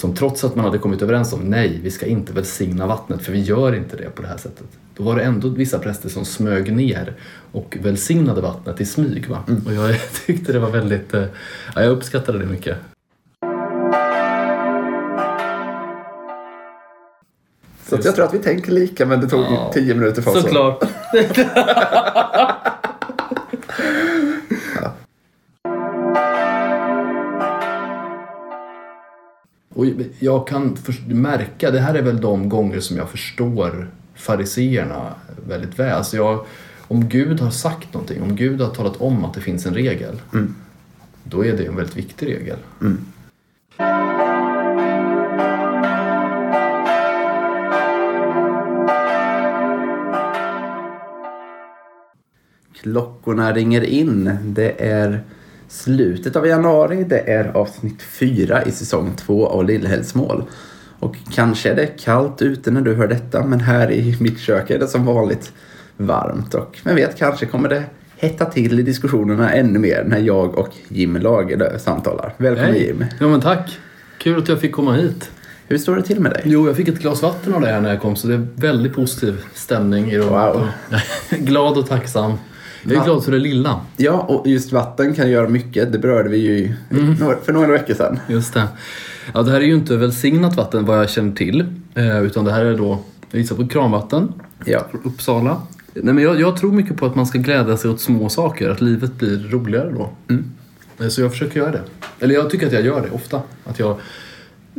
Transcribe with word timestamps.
som 0.00 0.14
trots 0.14 0.44
att 0.44 0.54
man 0.54 0.64
hade 0.64 0.78
kommit 0.78 1.02
överens 1.02 1.32
om 1.32 1.40
nej, 1.40 1.80
vi 1.82 1.90
ska 1.90 2.06
inte 2.06 2.32
välsigna 2.32 2.86
vattnet 2.86 3.22
för 3.22 3.32
vi 3.32 3.40
gör 3.40 3.74
inte 3.74 3.96
det 3.96 4.10
på 4.10 4.22
det 4.22 4.28
här 4.28 4.36
sättet. 4.36 4.66
Då 4.96 5.02
var 5.02 5.16
det 5.16 5.22
ändå 5.22 5.48
vissa 5.48 5.78
präster 5.78 6.08
som 6.08 6.24
smög 6.24 6.72
ner 6.72 7.14
och 7.52 7.76
välsignade 7.80 8.40
vattnet 8.40 8.80
i 8.80 8.86
smyg. 8.86 9.28
Va? 9.28 9.44
Mm. 9.48 9.66
Och 9.66 9.74
jag 9.74 9.96
tyckte 10.26 10.52
det 10.52 10.58
var 10.58 10.70
väldigt, 10.70 11.14
eh, 11.14 11.24
ja, 11.74 11.82
jag 11.82 11.90
uppskattade 11.90 12.38
det 12.38 12.46
mycket. 12.46 12.76
Så 17.86 17.94
att 17.94 18.04
jag 18.04 18.14
tror 18.14 18.24
att 18.24 18.34
vi 18.34 18.38
tänker 18.38 18.72
lika 18.72 19.06
men 19.06 19.20
det 19.20 19.28
tog 19.28 19.40
Ja, 19.40 19.70
tio 19.74 19.94
minuter 19.94 20.22
för 20.22 20.30
oss. 20.30 20.42
Såklart. 20.42 20.84
Och 29.80 29.86
jag 30.18 30.46
kan 30.46 30.76
märka, 31.06 31.70
det 31.70 31.80
här 31.80 31.94
är 31.94 32.02
väl 32.02 32.20
de 32.20 32.48
gånger 32.48 32.80
som 32.80 32.96
jag 32.96 33.10
förstår 33.10 33.90
fariseerna 34.14 35.14
väldigt 35.48 35.78
väl. 35.78 35.92
Alltså 35.92 36.16
jag, 36.16 36.44
om 36.88 37.08
Gud 37.08 37.40
har 37.40 37.50
sagt 37.50 37.94
någonting, 37.94 38.22
om 38.22 38.36
Gud 38.36 38.60
har 38.60 38.74
talat 38.74 38.96
om 38.96 39.24
att 39.24 39.34
det 39.34 39.40
finns 39.40 39.66
en 39.66 39.74
regel, 39.74 40.20
då 41.24 41.44
är 41.44 41.56
det 41.56 41.66
en 41.66 41.76
väldigt 41.76 41.96
viktig 41.96 42.26
regel. 42.26 42.56
Klockorna 52.80 53.52
ringer 53.52 53.84
in. 53.84 54.38
Det 54.44 54.86
är 54.86 55.24
slutet 55.70 56.36
av 56.36 56.46
januari. 56.46 57.04
Det 57.04 57.32
är 57.32 57.56
avsnitt 57.56 58.02
fyra 58.02 58.64
i 58.64 58.70
säsong 58.70 59.12
två 59.16 59.46
av 59.46 59.64
Lillhällsmål. 59.64 60.44
Och 60.98 61.16
kanske 61.32 61.70
är 61.70 61.76
det 61.76 61.86
kallt 61.86 62.42
ute 62.42 62.70
när 62.70 62.80
du 62.80 62.94
hör 62.94 63.08
detta, 63.08 63.44
men 63.44 63.60
här 63.60 63.90
i 63.92 64.16
mitt 64.20 64.38
kök 64.38 64.70
är 64.70 64.78
det 64.78 64.88
som 64.88 65.06
vanligt 65.06 65.52
varmt. 65.96 66.54
Och 66.54 66.78
vem 66.84 66.96
vet, 66.96 67.16
kanske 67.16 67.46
kommer 67.46 67.68
det 67.68 67.84
hetta 68.16 68.44
till 68.44 68.80
i 68.80 68.82
diskussionerna 68.82 69.52
ännu 69.52 69.78
mer 69.78 70.04
när 70.08 70.18
jag 70.18 70.58
och 70.58 70.68
Jim 70.88 71.16
Lagerlöf 71.16 71.80
samtalar. 71.80 72.34
Välkommen 72.36 72.72
Hej. 72.72 72.86
Jim. 72.86 73.04
Ja 73.20 73.28
men 73.28 73.40
tack! 73.40 73.78
Kul 74.18 74.38
att 74.38 74.48
jag 74.48 74.60
fick 74.60 74.72
komma 74.72 74.94
hit. 74.94 75.30
Hur 75.68 75.78
står 75.78 75.96
det 75.96 76.02
till 76.02 76.20
med 76.20 76.32
dig? 76.32 76.42
Jo, 76.44 76.66
jag 76.66 76.76
fick 76.76 76.88
ett 76.88 76.98
glas 76.98 77.22
vatten 77.22 77.54
av 77.54 77.60
dig 77.60 77.72
här 77.72 77.80
när 77.80 77.90
jag 77.90 78.00
kom 78.00 78.16
så 78.16 78.28
det 78.28 78.34
är 78.34 78.46
väldigt 78.54 78.94
positiv 78.94 79.44
stämning 79.54 80.10
i 80.10 80.18
rummet. 80.18 80.54
Wow. 80.54 80.68
glad 81.38 81.78
och 81.78 81.86
tacksam. 81.86 82.32
Jag 82.82 82.92
är 83.00 83.04
glad 83.04 83.24
för 83.24 83.32
det 83.32 83.38
lilla. 83.38 83.80
Ja, 83.96 84.12
och 84.12 84.46
just 84.46 84.72
vatten 84.72 85.14
kan 85.14 85.30
göra 85.30 85.48
mycket. 85.48 85.92
Det 85.92 85.98
berörde 85.98 86.28
vi 86.28 86.36
ju 86.36 86.72
några- 87.20 87.36
för 87.40 87.52
några 87.52 87.72
veckor 87.72 87.94
sedan. 87.94 88.18
Just 88.28 88.54
det. 88.54 88.68
Ja, 89.34 89.42
det 89.42 89.50
här 89.50 89.60
är 89.60 89.64
ju 89.64 89.74
inte 89.74 89.96
välsignat 89.96 90.56
vatten 90.56 90.84
vad 90.84 90.98
jag 90.98 91.10
känner 91.10 91.32
till. 91.32 91.64
Eh, 91.94 92.22
utan 92.22 92.44
det 92.44 92.52
här 92.52 92.64
är 92.64 92.76
då, 92.78 92.98
jag 93.30 93.40
gissar 93.40 93.56
på 93.56 93.68
kranvatten 93.68 94.32
Ja. 94.64 94.86
från 94.90 95.00
Uppsala. 95.04 95.56
Nej, 95.94 96.14
men 96.14 96.24
jag, 96.24 96.40
jag 96.40 96.56
tror 96.56 96.72
mycket 96.72 96.96
på 96.96 97.06
att 97.06 97.14
man 97.14 97.26
ska 97.26 97.38
glädja 97.38 97.76
sig 97.76 97.90
åt 97.90 98.00
små 98.00 98.28
saker, 98.28 98.70
att 98.70 98.80
livet 98.80 99.14
blir 99.18 99.38
roligare 99.50 99.90
då. 99.92 100.10
Eh, 101.04 101.08
Så 101.08 101.20
jag 101.20 101.30
försöker 101.30 101.60
göra 101.60 101.70
det. 101.72 101.82
Eller 102.20 102.34
jag 102.34 102.50
tycker 102.50 102.66
att 102.66 102.72
jag 102.72 102.84
gör 102.84 103.00
det 103.00 103.10
ofta. 103.10 103.40
Att 103.64 103.78
jag 103.78 103.96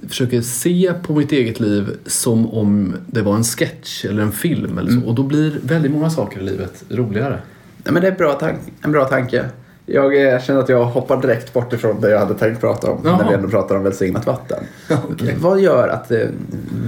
försöker 0.08 0.42
se 0.42 0.94
på 1.04 1.16
mitt 1.16 1.32
eget 1.32 1.60
liv 1.60 1.90
som 2.06 2.52
om 2.54 2.94
det 3.08 3.22
var 3.22 3.36
en 3.36 3.44
sketch 3.44 4.06
eller 4.06 4.24
en 4.24 4.32
film 4.32 4.78
eller 4.78 4.92
så. 4.92 5.02
Och 5.08 5.16
då 5.16 5.24
blir 5.24 5.60
väldigt 5.64 5.92
många 5.92 6.10
saker 6.10 6.40
i 6.40 6.44
livet 6.44 6.84
roligare. 6.90 7.40
Nej, 7.84 7.94
men 7.94 8.02
det 8.02 8.08
är 8.08 8.12
bra 8.12 8.40
en 8.82 8.92
bra 8.92 9.06
tanke. 9.06 9.46
Jag 9.86 10.34
eh, 10.34 10.42
känner 10.42 10.60
att 10.60 10.70
jag 10.70 10.86
hoppar 10.86 11.22
direkt 11.22 11.54
bort 11.54 11.74
ifrån 11.74 12.02
det 12.02 12.10
jag 12.10 12.20
hade 12.20 12.34
tänkt 12.34 12.62
prata 12.62 12.92
om 12.92 13.02
Jaha. 13.04 13.18
när 13.18 13.28
vi 13.28 13.34
ändå 13.34 13.48
pratar 13.48 13.76
om 13.76 13.84
välsignat 13.84 14.26
vatten. 14.26 14.64
Okej. 15.12 15.36
Vad 15.40 15.60
gör 15.60 15.88
att 15.88 16.12
eh, 16.12 16.28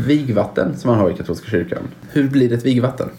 vigvatten 0.08 0.78
som 0.78 0.92
man 0.92 1.00
har 1.00 1.10
i 1.10 1.14
katolska 1.14 1.50
kyrkan, 1.50 1.84
hur 2.12 2.30
blir 2.30 2.50
det 2.50 2.56
ett 2.56 2.66
vigvatten? 2.66 3.09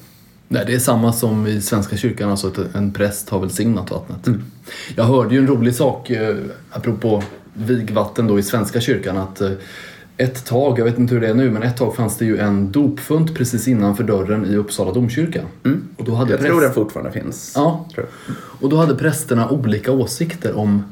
Nej, 0.48 0.64
det 0.66 0.74
är 0.74 0.78
samma 0.78 1.12
som 1.12 1.46
i 1.46 1.60
Svenska 1.60 1.96
kyrkan, 1.96 2.30
alltså 2.30 2.46
att 2.46 2.74
en 2.74 2.92
präst 2.92 3.28
har 3.28 3.40
välsignat 3.40 3.90
vattnet. 3.90 4.38
Jag 4.96 5.04
hörde 5.04 5.34
ju 5.34 5.40
en 5.40 5.46
rolig 5.46 5.74
sak, 5.74 6.10
eh, 6.10 6.36
apropå 6.70 7.22
vigvatten 7.54 8.26
då 8.26 8.38
i 8.38 8.42
Svenska 8.42 8.80
kyrkan, 8.80 9.16
att 9.16 9.40
eh, 9.40 9.50
ett 10.16 10.44
tag, 10.44 10.78
jag 10.78 10.84
vet 10.84 10.98
inte 10.98 11.14
hur 11.14 11.20
det 11.20 11.28
är 11.28 11.34
nu, 11.34 11.50
men 11.50 11.62
ett 11.62 11.76
tag 11.76 11.96
fanns 11.96 12.16
det 12.18 12.24
ju 12.24 12.38
en 12.38 12.72
dopfunt 12.72 13.34
precis 13.34 13.68
innanför 13.68 14.04
dörren 14.04 14.46
i 14.46 14.56
Uppsala 14.56 14.92
domkyrka. 14.92 15.42
Och 15.96 16.04
då 16.04 16.14
hade 16.14 16.30
Jag 16.30 16.40
präst- 16.40 16.50
tror 16.50 16.60
den 16.60 16.72
fortfarande 16.72 17.12
finns. 17.12 17.52
Ja, 17.56 17.86
och 18.60 18.68
då 18.68 18.76
hade 18.76 18.94
prästerna 18.94 19.50
olika 19.50 19.92
åsikter 19.92 20.56
om 20.58 20.82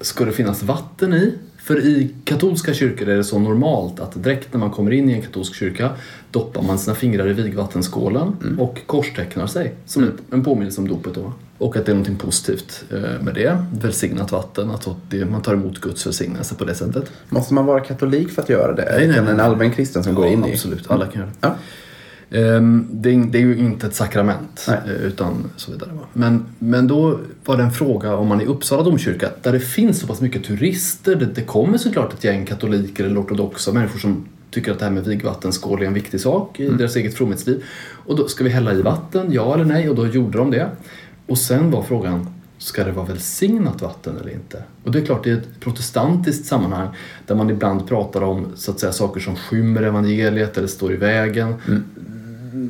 ska 0.00 0.24
det 0.24 0.32
finnas 0.32 0.62
vatten 0.62 1.14
i? 1.14 1.34
För 1.58 1.80
i 1.86 2.14
katolska 2.24 2.74
kyrkor 2.74 3.08
är 3.08 3.16
det 3.16 3.24
så 3.24 3.38
normalt 3.38 4.00
att 4.00 4.22
direkt 4.24 4.52
när 4.52 4.60
man 4.60 4.70
kommer 4.70 4.90
in 4.90 5.10
i 5.10 5.12
en 5.12 5.22
katolsk 5.22 5.54
kyrka 5.54 5.90
doppar 6.30 6.62
man 6.62 6.78
sina 6.78 6.94
fingrar 6.94 7.28
i 7.28 7.32
vigvattenskålen 7.32 8.56
och 8.58 8.80
korstecknar 8.86 9.46
sig 9.46 9.74
som 9.86 10.04
ett, 10.04 10.14
en 10.30 10.44
påminnelse 10.44 10.80
om 10.80 10.88
dopet 10.88 11.14
då. 11.14 11.32
Och 11.58 11.76
att 11.76 11.86
det 11.86 11.92
är 11.92 11.94
någonting 11.94 12.16
positivt 12.16 12.84
eh, 12.90 13.22
med 13.22 13.34
det. 13.34 13.64
Välsignat 13.80 14.32
vatten, 14.32 14.70
att 14.70 14.88
man 15.30 15.42
tar 15.42 15.52
emot 15.54 15.80
Guds 15.80 16.06
välsignelse 16.06 16.54
på 16.54 16.64
det 16.64 16.74
sättet. 16.74 17.12
Måste 17.28 17.54
man 17.54 17.66
vara 17.66 17.80
katolik 17.80 18.30
för 18.30 18.42
att 18.42 18.48
göra 18.48 18.74
det? 18.74 18.88
Nej, 18.96 19.08
nej, 19.08 19.20
nej. 19.22 19.32
en 19.32 19.40
allmän 19.40 19.70
kristen 19.70 20.04
som 20.04 20.14
går 20.14 20.26
in 20.26 20.44
i? 20.44 20.52
Absolut, 20.52 20.90
alla 20.90 21.06
kan 21.06 21.20
göra 21.20 21.30
det. 21.30 21.36
Ja. 21.40 21.56
Ehm, 22.30 22.88
Det 22.90 23.10
är, 23.10 23.26
det 23.30 23.38
är 23.38 23.42
ju 23.42 23.56
inte 23.58 23.86
ett 23.86 23.94
sakrament 23.94 24.64
Nej. 24.68 24.78
eh, 24.86 24.92
utan 25.06 25.50
så 25.56 25.72
vidare. 25.72 25.90
Men, 26.12 26.44
men 26.58 26.86
då 26.86 27.18
var 27.44 27.56
det 27.56 27.62
en 27.62 27.70
fråga 27.72 28.16
om 28.16 28.28
man 28.28 28.40
i 28.40 28.44
Uppsala 28.44 28.82
domkyrka 28.82 29.30
där 29.42 29.52
det 29.52 29.60
finns 29.60 30.00
så 30.00 30.06
pass 30.06 30.20
mycket 30.20 30.44
turister. 30.44 31.14
Det, 31.14 31.26
det 31.26 31.42
kommer 31.42 31.78
såklart 31.78 32.12
ett 32.12 32.24
gäng 32.24 32.46
katoliker 32.46 33.04
eller 33.04 33.20
ortodoxa 33.20 33.72
människor 33.72 33.98
som 33.98 34.28
tycker 34.50 34.72
att 34.72 34.78
det 34.78 34.84
här 34.84 34.92
med 34.92 35.04
vigvattenskål 35.04 35.82
är 35.82 35.86
en 35.86 35.94
viktig 35.94 36.20
sak 36.20 36.60
i 36.60 36.68
deras 36.68 36.96
eget 36.96 37.14
fromhetsliv. 37.14 37.64
Och 38.06 38.16
då 38.16 38.28
ska 38.28 38.44
vi 38.44 38.50
hälla 38.50 38.72
i 38.74 38.82
vatten, 38.82 39.32
ja 39.32 39.54
eller 39.54 39.64
nej? 39.64 39.88
Och 39.88 39.96
då 39.96 40.06
gjorde 40.06 40.38
de 40.38 40.50
det. 40.50 40.70
Och 41.28 41.38
sen 41.38 41.70
var 41.70 41.82
frågan 41.82 42.26
Ska 42.58 42.84
det 42.84 42.92
vara 42.92 43.06
välsignat 43.06 43.82
vatten 43.82 44.16
eller 44.20 44.32
inte? 44.32 44.62
Och 44.84 44.92
det 44.92 44.98
är 44.98 45.04
klart, 45.04 45.26
i 45.26 45.30
ett 45.30 45.60
protestantiskt 45.60 46.46
sammanhang 46.46 46.88
där 47.26 47.34
man 47.34 47.50
ibland 47.50 47.88
pratar 47.88 48.22
om 48.22 48.46
så 48.56 48.70
att 48.70 48.80
säga, 48.80 48.92
saker 48.92 49.20
som 49.20 49.36
skymmer 49.36 49.82
evangeliet 49.82 50.58
eller 50.58 50.68
står 50.68 50.92
i 50.92 50.96
vägen. 50.96 51.54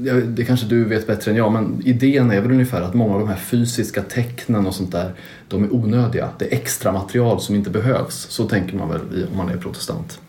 Ja, 0.05 0.15
det 0.15 0.45
kanske 0.45 0.67
du 0.67 0.85
vet 0.85 1.07
bättre 1.07 1.31
än 1.31 1.37
jag, 1.37 1.53
men 1.53 1.83
idén 1.85 2.31
är 2.31 2.41
väl 2.41 2.51
ungefär 2.51 2.83
att 2.83 2.95
många 2.95 3.15
av 3.15 3.21
de 3.21 3.29
här 3.29 3.37
fysiska 3.37 4.03
tecknen 4.03 4.67
och 4.67 4.75
sånt 4.75 4.93
där, 4.93 5.13
de 5.49 5.65
är 5.65 5.75
onödiga. 5.75 6.29
Det 6.39 6.45
är 6.45 6.57
extra 6.57 6.93
material 6.93 7.41
som 7.41 7.55
inte 7.55 7.71
behövs. 7.71 8.27
Så 8.31 8.49
tänker 8.49 8.77
man 8.77 8.89
väl 8.89 9.27
om 9.31 9.37
man 9.37 9.49
är 9.49 9.57
protestant. 9.57 10.21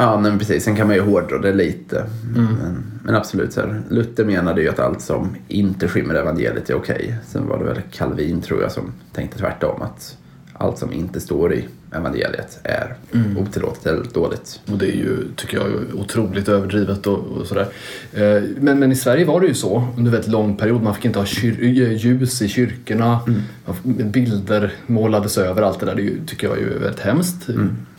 Ja, 0.00 0.20
men 0.20 0.38
precis. 0.38 0.64
Sen 0.64 0.76
kan 0.76 0.86
man 0.86 0.96
ju 0.96 1.02
hårdra 1.02 1.38
det 1.38 1.52
lite. 1.52 2.06
Mm. 2.36 2.54
Men, 2.54 2.84
men 3.02 3.14
absolut, 3.14 3.52
så 3.52 3.60
här, 3.60 3.82
Luther 3.88 4.24
menade 4.24 4.62
ju 4.62 4.68
att 4.68 4.78
allt 4.78 5.00
som 5.00 5.36
inte 5.48 5.88
skymmer 5.88 6.14
evangeliet 6.14 6.70
är 6.70 6.74
okej. 6.74 7.18
Sen 7.26 7.48
var 7.48 7.58
det 7.58 7.64
väl 7.64 7.80
Calvin, 7.92 8.40
tror 8.40 8.62
jag, 8.62 8.72
som 8.72 8.92
tänkte 9.12 9.38
tvärtom. 9.38 9.82
Att 9.82 10.16
allt 10.58 10.78
som 10.78 10.92
inte 10.92 11.20
står 11.20 11.54
i 11.54 11.64
evangeliet 11.92 12.58
är 12.62 12.94
Mm. 13.14 13.38
otillåtet 13.38 13.86
eller 13.86 14.04
dåligt. 14.14 14.60
Och 14.72 14.78
det 14.78 14.86
är 14.86 14.96
ju, 14.96 15.16
tycker 15.36 15.56
jag, 15.56 15.66
otroligt 16.00 16.48
överdrivet 16.48 17.06
och, 17.06 17.18
och 17.18 17.46
sådär. 17.46 17.66
Eh, 18.12 18.42
Men, 18.60 18.78
men 18.78 18.92
i 18.92 18.96
Sverige 18.96 19.24
var 19.24 19.40
det 19.40 19.46
ju 19.46 19.54
så 19.54 19.88
under 19.96 20.10
väldigt 20.10 20.30
lång 20.30 20.56
period. 20.56 20.82
Man 20.82 20.94
fick 20.94 21.04
inte 21.04 21.18
ha 21.18 21.26
eh, 21.42 21.92
ljus 21.96 22.42
i 22.42 22.48
kyrkorna. 22.48 23.20
F- 23.68 23.76
Bilder 23.84 24.72
målades 24.86 25.38
över. 25.38 25.62
Allt 25.62 25.80
det 25.80 25.86
där 25.86 25.94
det 25.94 26.02
är 26.02 26.04
ju, 26.04 26.20
tycker 26.26 26.46
jag 26.46 26.56
är 26.56 26.60
ju 26.60 26.78
väldigt 26.78 27.00
hemskt. 27.00 27.48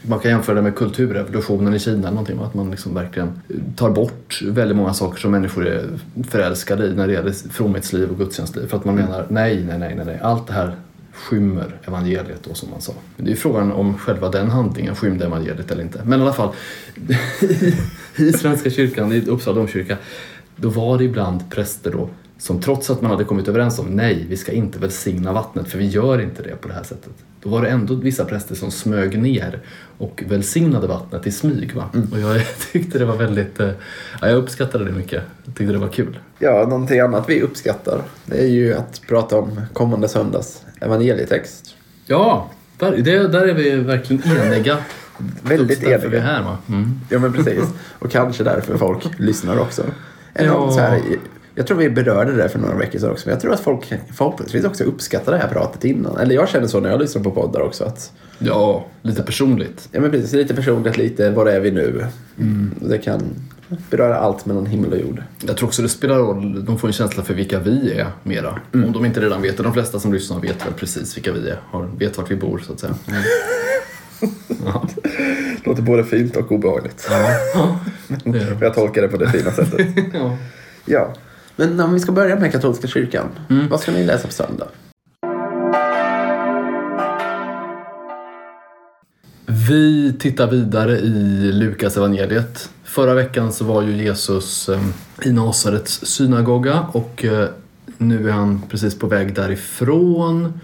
Man 0.02 0.20
kan 0.20 0.32
jämföra 0.32 0.56
det 0.56 0.62
med 0.62 0.76
kulturrevolutionen 0.76 1.74
i 1.74 1.80
Kina. 1.80 2.10
Någonting, 2.10 2.40
att 2.44 2.54
man 2.54 2.72
liksom 2.72 2.94
verkligen 2.94 3.32
tar 3.76 3.90
bort 3.90 4.42
väldigt 4.46 4.78
många 4.78 4.94
saker 4.94 5.20
som 5.20 5.32
människor 5.32 5.68
är 5.68 5.90
förälskade 6.30 6.86
i 6.86 6.94
när 6.96 7.08
det 7.08 7.14
gäller 7.14 7.32
fromhetsliv 7.32 8.10
och 8.10 8.18
gudstjänstliv. 8.18 8.68
För 8.68 8.78
att 8.78 8.86
man 8.86 8.96
menar 8.96 9.26
nej, 9.30 9.64
nej, 9.68 9.80
nej, 9.80 9.96
nej, 9.96 10.06
nej. 10.06 10.20
Allt 10.22 10.48
det 10.48 10.54
här 10.54 10.76
skymmer 11.20 11.80
evangeliet 11.86 12.44
då 12.44 12.54
som 12.54 12.70
man 12.70 12.82
sa. 12.82 12.94
Men 13.16 13.26
det 13.26 13.30
är 13.30 13.34
ju 13.34 13.40
frågan 13.40 13.72
om 13.72 13.98
själva 13.98 14.30
den 14.30 14.50
handlingen 14.50 14.96
skymde 14.96 15.26
evangeliet 15.26 15.72
eller 15.72 15.84
inte. 15.84 16.02
Men 16.06 16.20
i 16.20 16.24
alla 16.24 16.34
fall, 16.34 16.54
i, 18.16 18.24
i 18.24 18.34
Svenska 18.34 18.70
kyrkan, 18.70 19.12
i 19.12 19.22
Uppsala 19.22 19.56
domkyrka, 19.56 19.98
då 20.56 20.70
var 20.70 20.98
det 20.98 21.04
ibland 21.04 21.52
präster 21.52 21.92
då 21.92 22.10
som 22.38 22.62
trots 22.62 22.90
att 22.90 23.02
man 23.02 23.12
hade 23.12 23.24
kommit 23.24 23.48
överens 23.48 23.80
om 23.80 23.86
nej, 23.86 24.26
vi 24.30 24.38
ska 24.38 24.52
inte 24.52 24.80
välsigna 24.80 25.34
vattnet 25.34 25.68
för 25.68 25.78
vi 25.78 25.88
gör 25.88 26.22
inte 26.22 26.44
det 26.44 26.56
på 26.62 26.68
det 26.68 26.74
här 26.74 26.84
sättet. 26.84 27.14
Då 27.44 27.50
var 27.50 27.62
det 27.62 27.70
ändå 27.70 27.94
vissa 27.96 28.26
präster 28.26 28.56
som 28.56 28.72
smög 28.72 29.18
ner 29.22 29.60
och 29.98 30.24
välsignade 30.28 30.88
vattnet 30.88 31.28
i 31.28 31.32
smyg. 31.32 31.74
Va? 31.76 31.90
Och 32.12 32.20
jag 32.20 32.42
tyckte 32.72 33.00
det 33.00 33.06
var 33.06 33.16
väldigt, 33.16 33.60
eh, 33.60 33.70
ja, 34.22 34.28
jag 34.28 34.38
uppskattade 34.38 34.86
det 34.86 34.92
mycket. 34.92 35.24
Jag 35.46 35.56
tyckte 35.56 35.74
det 35.74 35.80
var 35.80 35.88
kul. 35.88 36.20
Ja, 36.40 36.66
någonting 36.70 37.00
annat 37.00 37.30
vi 37.30 37.42
uppskattar 37.42 38.02
det 38.26 38.38
är 38.38 38.48
ju 38.48 38.74
att 38.74 39.02
prata 39.08 39.38
om 39.40 39.62
kommande 39.74 40.08
söndags 40.08 40.62
evangelietext. 40.82 41.76
Ja, 42.06 42.50
där, 42.78 42.98
det, 42.98 43.28
där 43.28 43.48
är 43.48 43.54
vi 43.54 43.76
verkligen 43.76 44.24
eniga. 44.38 44.78
Väldigt 45.44 45.82
därför 45.82 46.08
vi 46.10 46.18
är 46.18 46.22
eniga. 46.22 46.34
här 46.34 46.44
va? 46.44 46.58
Mm. 46.70 47.00
Ja, 47.10 47.20
men 47.20 47.34
precis. 47.34 47.64
Och 48.00 48.12
kanske 48.12 48.44
därför 48.44 48.78
folk 48.78 49.08
lyssnar 49.18 49.60
också. 49.60 49.84
En 50.34 50.46
Ja. 50.46 50.72
så 50.72 50.80
här, 50.80 51.02
Jag 51.60 51.68
tror 51.68 51.78
vi 51.78 51.90
berörde 51.90 52.32
det 52.36 52.50
för 52.50 52.60
några 52.60 52.76
veckor 52.76 53.00
sedan 53.00 53.12
också. 53.12 53.28
Men 53.28 53.34
jag 53.34 53.42
tror 53.42 53.54
att 53.54 53.60
folk 53.60 53.94
förhoppningsvis 54.16 54.66
också 54.66 54.84
uppskattar 54.84 55.32
det 55.32 55.38
här 55.38 55.48
pratet 55.48 55.86
innan. 55.86 56.18
Eller 56.18 56.36
jag 56.36 56.50
känner 56.50 56.68
så 56.68 56.80
när 56.80 56.90
jag 56.90 57.00
lyssnar 57.02 57.24
på 57.24 57.32
poddar 57.32 57.62
också. 57.62 57.84
Att, 57.84 58.12
Ja, 58.38 58.86
lite 59.02 59.24
personligt. 59.24 59.90
ja 59.92 60.02
men 60.02 60.12
precis, 60.12 60.34
lite 60.34 60.56
personligt, 60.56 60.98
lite 60.98 61.30
var 61.30 61.46
är 61.46 61.60
vi 61.60 61.72
nu? 61.72 62.06
Det 62.82 62.98
kan 62.98 63.22
beröra 63.90 64.18
allt 64.18 64.46
mellan 64.46 64.66
himmel 64.66 64.92
och 64.92 65.00
jord. 65.00 65.24
Jag 65.48 65.58
tror 65.58 65.68
också 65.68 65.82
det 65.82 65.90
spelar 65.90 66.18
roll, 66.18 66.66
de 66.66 66.80
får 66.80 66.88
en 66.88 66.94
känsla 66.94 67.24
för 67.24 67.34
vilka 67.34 67.60
vi 67.60 67.92
är 67.92 68.08
mera. 68.24 68.60
Om 68.74 68.92
de 68.92 69.06
inte 69.06 69.22
redan 69.22 69.42
vet 69.42 69.58
det. 69.58 69.64
De 69.64 69.74
flesta 69.74 70.00
som 70.00 70.14
lyssnar 70.14 70.40
vet 70.40 70.66
väl 70.66 70.74
precis 70.74 71.18
vilka 71.18 71.32
vi 71.32 71.50
är. 71.50 71.60
Har, 71.66 71.90
vet 71.98 72.18
vart 72.18 72.32
vi 72.32 72.36
bor 72.36 72.60
så 72.68 72.74
att 72.74 72.80
säga. 72.80 72.94
Ja. 74.66 74.88
Låter 75.64 75.82
både 75.82 76.04
fint 76.04 76.36
och 76.36 76.52
obehagligt. 76.52 77.08
Ja. 77.54 77.80
Det 78.24 78.40
är 78.40 78.56
det. 78.56 78.66
Jag 78.66 78.74
tolkar 78.74 79.02
det 79.02 79.08
på 79.08 79.18
det 79.18 79.30
fina 79.30 79.52
sättet. 79.52 79.88
Ja. 80.14 80.38
ja. 80.86 81.14
Men 81.60 81.80
om 81.80 81.94
vi 81.94 82.00
ska 82.00 82.12
börja 82.12 82.36
med 82.36 82.52
katolska 82.52 82.88
kyrkan. 82.88 83.30
Vad 83.70 83.80
ska 83.80 83.92
ni 83.92 84.06
läsa 84.06 84.28
på 84.28 84.34
söndag? 84.34 84.68
Vi 89.70 90.14
tittar 90.20 90.48
vidare 90.48 90.98
i 90.98 91.52
Lukas 91.52 91.98
evangeliet. 91.98 92.70
Förra 92.84 93.14
veckan 93.14 93.54
så 93.54 93.66
var 93.66 93.82
ju 93.82 94.04
Jesus 94.04 94.70
eh, 94.70 94.82
i 95.24 95.32
Nasarets 95.32 96.06
synagoga 96.06 96.80
och 96.92 97.26
eh, 97.26 97.50
nu 97.98 98.30
är 98.30 98.34
han 98.34 98.62
precis 98.70 99.00
på 99.00 99.08
väg 99.08 99.36
därifrån. 99.36 100.60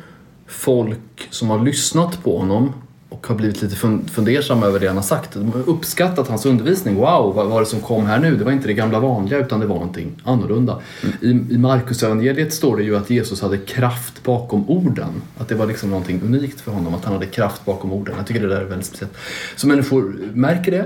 Folk 0.48 1.28
som 1.30 1.50
har 1.50 1.66
lyssnat 1.66 2.24
på 2.24 2.38
honom 2.38 2.74
och 3.16 3.28
har 3.28 3.36
blivit 3.36 3.62
lite 3.62 3.76
fun- 3.76 4.08
fundersamma 4.10 4.66
över 4.66 4.80
det 4.80 4.88
han 4.88 4.96
har 4.96 5.04
sagt. 5.04 5.34
De 5.34 5.52
har 5.52 5.70
uppskattat 5.70 6.28
hans 6.28 6.46
undervisning. 6.46 6.96
Wow, 6.96 7.36
vad 7.36 7.48
var 7.48 7.60
det 7.60 7.66
som 7.66 7.80
kom 7.82 8.06
här 8.06 8.20
nu? 8.20 8.36
Det 8.36 8.44
var 8.44 8.52
inte 8.52 8.68
det 8.68 8.74
gamla 8.74 9.00
vanliga 9.00 9.40
utan 9.40 9.60
det 9.60 9.66
var 9.66 9.76
någonting 9.76 10.22
annorlunda. 10.24 10.80
I, 11.22 11.30
i 11.30 11.58
Markus 11.58 12.04
evangeliet 12.04 12.54
står 12.54 12.78
det 12.78 12.84
ju 12.84 12.98
att 12.98 13.10
Jesus 13.10 13.42
hade 13.42 13.58
kraft 13.58 14.24
bakom 14.24 14.70
orden. 14.70 15.22
Att 15.38 15.48
det 15.48 15.56
var 15.56 15.66
liksom 15.66 15.90
någonting 15.90 16.22
unikt 16.24 16.62
för 16.62 16.72
honom, 16.72 16.94
att 16.94 17.06
han 17.06 17.14
hade 17.14 17.26
kraft 17.26 17.66
bakom 17.66 17.94
orden. 17.94 18.16
Jag 18.18 18.28
tycker 18.28 18.42
det 18.42 18.48
där 18.48 18.62
är 18.62 18.66
väldigt 18.66 18.88
speciellt. 18.88 19.14
Så 19.56 19.68
människor 19.68 20.16
märker 20.34 20.72
det 20.72 20.86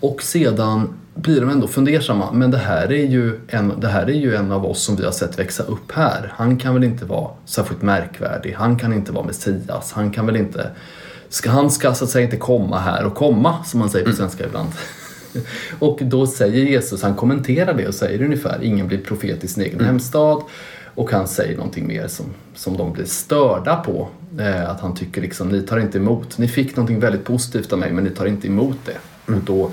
och 0.00 0.22
sedan 0.22 0.88
blir 1.14 1.40
de 1.40 1.50
ändå 1.50 1.68
fundersamma. 1.68 2.32
Men 2.32 2.50
det 2.50 2.58
här, 2.58 2.92
är 2.92 3.06
ju 3.06 3.40
en, 3.48 3.72
det 3.80 3.88
här 3.88 4.02
är 4.02 4.14
ju 4.14 4.34
en 4.34 4.52
av 4.52 4.66
oss 4.66 4.82
som 4.82 4.96
vi 4.96 5.04
har 5.04 5.12
sett 5.12 5.38
växa 5.38 5.62
upp 5.62 5.92
här. 5.92 6.32
Han 6.36 6.56
kan 6.56 6.74
väl 6.74 6.84
inte 6.84 7.04
vara 7.04 7.30
särskilt 7.44 7.82
märkvärdig. 7.82 8.54
Han 8.58 8.78
kan 8.78 8.92
inte 8.92 9.12
vara 9.12 9.26
Messias. 9.26 9.92
Han 9.92 10.10
kan 10.10 10.26
väl 10.26 10.36
inte... 10.36 10.70
Ska, 11.28 11.50
han 11.50 11.70
ska 11.70 11.94
så 11.94 12.04
att 12.04 12.10
säga 12.10 12.24
inte 12.24 12.36
komma 12.36 12.78
här 12.78 13.04
och 13.04 13.14
komma, 13.14 13.64
som 13.64 13.80
man 13.80 13.90
säger 13.90 14.06
på 14.06 14.12
svenska 14.12 14.46
ibland. 14.46 14.68
och 15.78 15.98
då 16.02 16.26
säger 16.26 16.64
Jesus, 16.64 17.02
han 17.02 17.14
kommenterar 17.14 17.74
det 17.74 17.88
och 17.88 17.94
säger 17.94 18.22
ungefär 18.22 18.62
ingen 18.62 18.88
blir 18.88 18.98
profet 18.98 19.44
i 19.44 19.48
sin 19.48 19.62
egen 19.62 19.84
hemstad. 19.84 20.42
Och 20.94 21.10
han 21.10 21.28
säger 21.28 21.56
någonting 21.56 21.86
mer 21.86 22.08
som, 22.08 22.26
som 22.54 22.76
de 22.76 22.92
blir 22.92 23.04
störda 23.04 23.76
på. 23.76 24.08
Eh, 24.38 24.70
att 24.70 24.80
han 24.80 24.94
tycker 24.94 25.22
liksom, 25.22 25.48
ni 25.48 25.62
tar 25.62 25.78
inte 25.78 25.98
emot, 25.98 26.38
ni 26.38 26.48
fick 26.48 26.76
någonting 26.76 27.00
väldigt 27.00 27.24
positivt 27.24 27.72
av 27.72 27.78
mig 27.78 27.92
men 27.92 28.04
ni 28.04 28.10
tar 28.10 28.26
inte 28.26 28.46
emot 28.46 28.78
det. 28.84 29.32
Och 29.32 29.40
då 29.40 29.70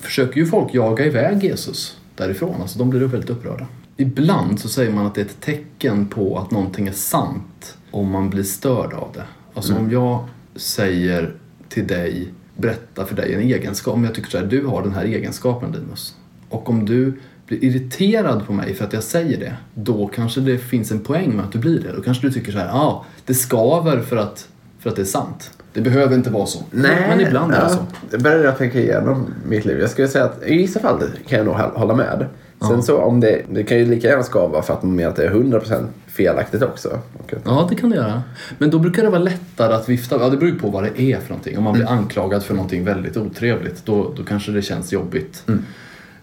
försöker 0.00 0.36
ju 0.36 0.46
folk 0.46 0.74
jaga 0.74 1.04
iväg 1.04 1.44
Jesus 1.44 1.96
därifrån. 2.14 2.60
Alltså 2.60 2.78
de 2.78 2.90
blir 2.90 3.00
väldigt 3.00 3.30
upprörda. 3.30 3.66
Ibland 3.96 4.60
så 4.60 4.68
säger 4.68 4.92
man 4.92 5.06
att 5.06 5.14
det 5.14 5.20
är 5.20 5.24
ett 5.24 5.40
tecken 5.40 6.06
på 6.06 6.38
att 6.38 6.50
någonting 6.50 6.88
är 6.88 6.92
sant 6.92 7.76
om 7.90 8.10
man 8.10 8.30
blir 8.30 8.42
störd 8.42 8.92
av 8.92 9.08
det. 9.14 9.24
Alltså 9.54 9.76
om 9.76 9.90
jag 9.90 10.24
säger 10.60 11.34
till 11.68 11.86
dig, 11.86 12.32
berätta 12.56 13.06
för 13.06 13.16
dig 13.16 13.34
en 13.34 13.40
egenskap. 13.40 13.94
Om 13.94 14.04
jag 14.04 14.14
tycker 14.14 14.30
så 14.30 14.38
här, 14.38 14.46
du 14.46 14.66
har 14.66 14.82
den 14.82 14.92
här 14.92 15.04
egenskapen 15.04 15.72
Linus. 15.72 16.14
Och 16.48 16.70
om 16.70 16.86
du 16.86 17.12
blir 17.46 17.64
irriterad 17.64 18.46
på 18.46 18.52
mig 18.52 18.74
för 18.74 18.84
att 18.84 18.92
jag 18.92 19.02
säger 19.02 19.38
det, 19.38 19.56
då 19.74 20.06
kanske 20.06 20.40
det 20.40 20.58
finns 20.58 20.90
en 20.90 21.00
poäng 21.00 21.36
med 21.36 21.44
att 21.44 21.52
du 21.52 21.58
blir 21.58 21.80
det. 21.80 21.92
Då 21.92 22.02
kanske 22.02 22.26
du 22.26 22.32
tycker 22.32 22.52
så 22.52 22.58
här, 22.58 22.66
ja, 22.66 22.74
ah, 22.74 23.04
det 23.26 23.34
skaver 23.34 24.00
för 24.00 24.16
att, 24.16 24.48
för 24.78 24.90
att 24.90 24.96
det 24.96 25.02
är 25.02 25.06
sant. 25.06 25.50
Det 25.72 25.80
behöver 25.80 26.16
inte 26.16 26.30
vara 26.30 26.46
så. 26.46 26.64
men 27.08 27.20
ibland 27.20 27.52
är 27.52 27.64
det 27.64 27.70
så. 27.70 27.86
Jag 28.10 28.22
började 28.22 28.52
tänka 28.52 28.80
igenom 28.80 29.34
mitt 29.46 29.64
liv. 29.64 29.80
Jag 29.80 29.90
skulle 29.90 30.08
säga 30.08 30.24
att 30.24 30.42
i 30.46 30.56
vissa 30.56 30.80
fall 30.80 30.98
kan 31.28 31.38
jag 31.38 31.46
nog 31.46 31.54
hålla 31.54 31.94
med. 31.94 32.26
Sen 32.68 32.82
så 32.82 32.98
om 32.98 33.20
det, 33.20 33.42
det 33.50 33.62
kan 33.64 33.78
ju 33.78 33.86
lika 33.86 34.08
gärna 34.08 34.22
skava 34.22 34.62
för 34.62 34.74
att 34.74 34.82
man 34.82 34.96
menar 34.96 35.10
att 35.10 35.16
det 35.16 35.26
är 35.26 35.30
100% 35.30 35.86
felaktigt 36.20 36.62
också. 36.62 37.00
Ja, 37.44 37.66
det 37.70 37.76
kan 37.76 37.90
det 37.90 37.96
göra. 37.96 38.22
Men 38.58 38.70
då 38.70 38.78
brukar 38.78 39.02
det 39.02 39.10
vara 39.10 39.22
lättare 39.22 39.74
att 39.74 39.88
vifta. 39.88 40.16
Ja, 40.20 40.28
det 40.28 40.36
beror 40.36 40.52
ju 40.52 40.58
på 40.58 40.70
vad 40.70 40.82
det 40.84 41.00
är 41.00 41.20
för 41.20 41.28
någonting. 41.28 41.58
Om 41.58 41.64
man 41.64 41.72
blir 41.72 41.88
anklagad 41.88 42.42
för 42.42 42.54
någonting 42.54 42.84
väldigt 42.84 43.16
otrevligt, 43.16 43.86
då, 43.86 44.12
då 44.16 44.24
kanske 44.24 44.52
det 44.52 44.62
känns 44.62 44.92
jobbigt. 44.92 45.44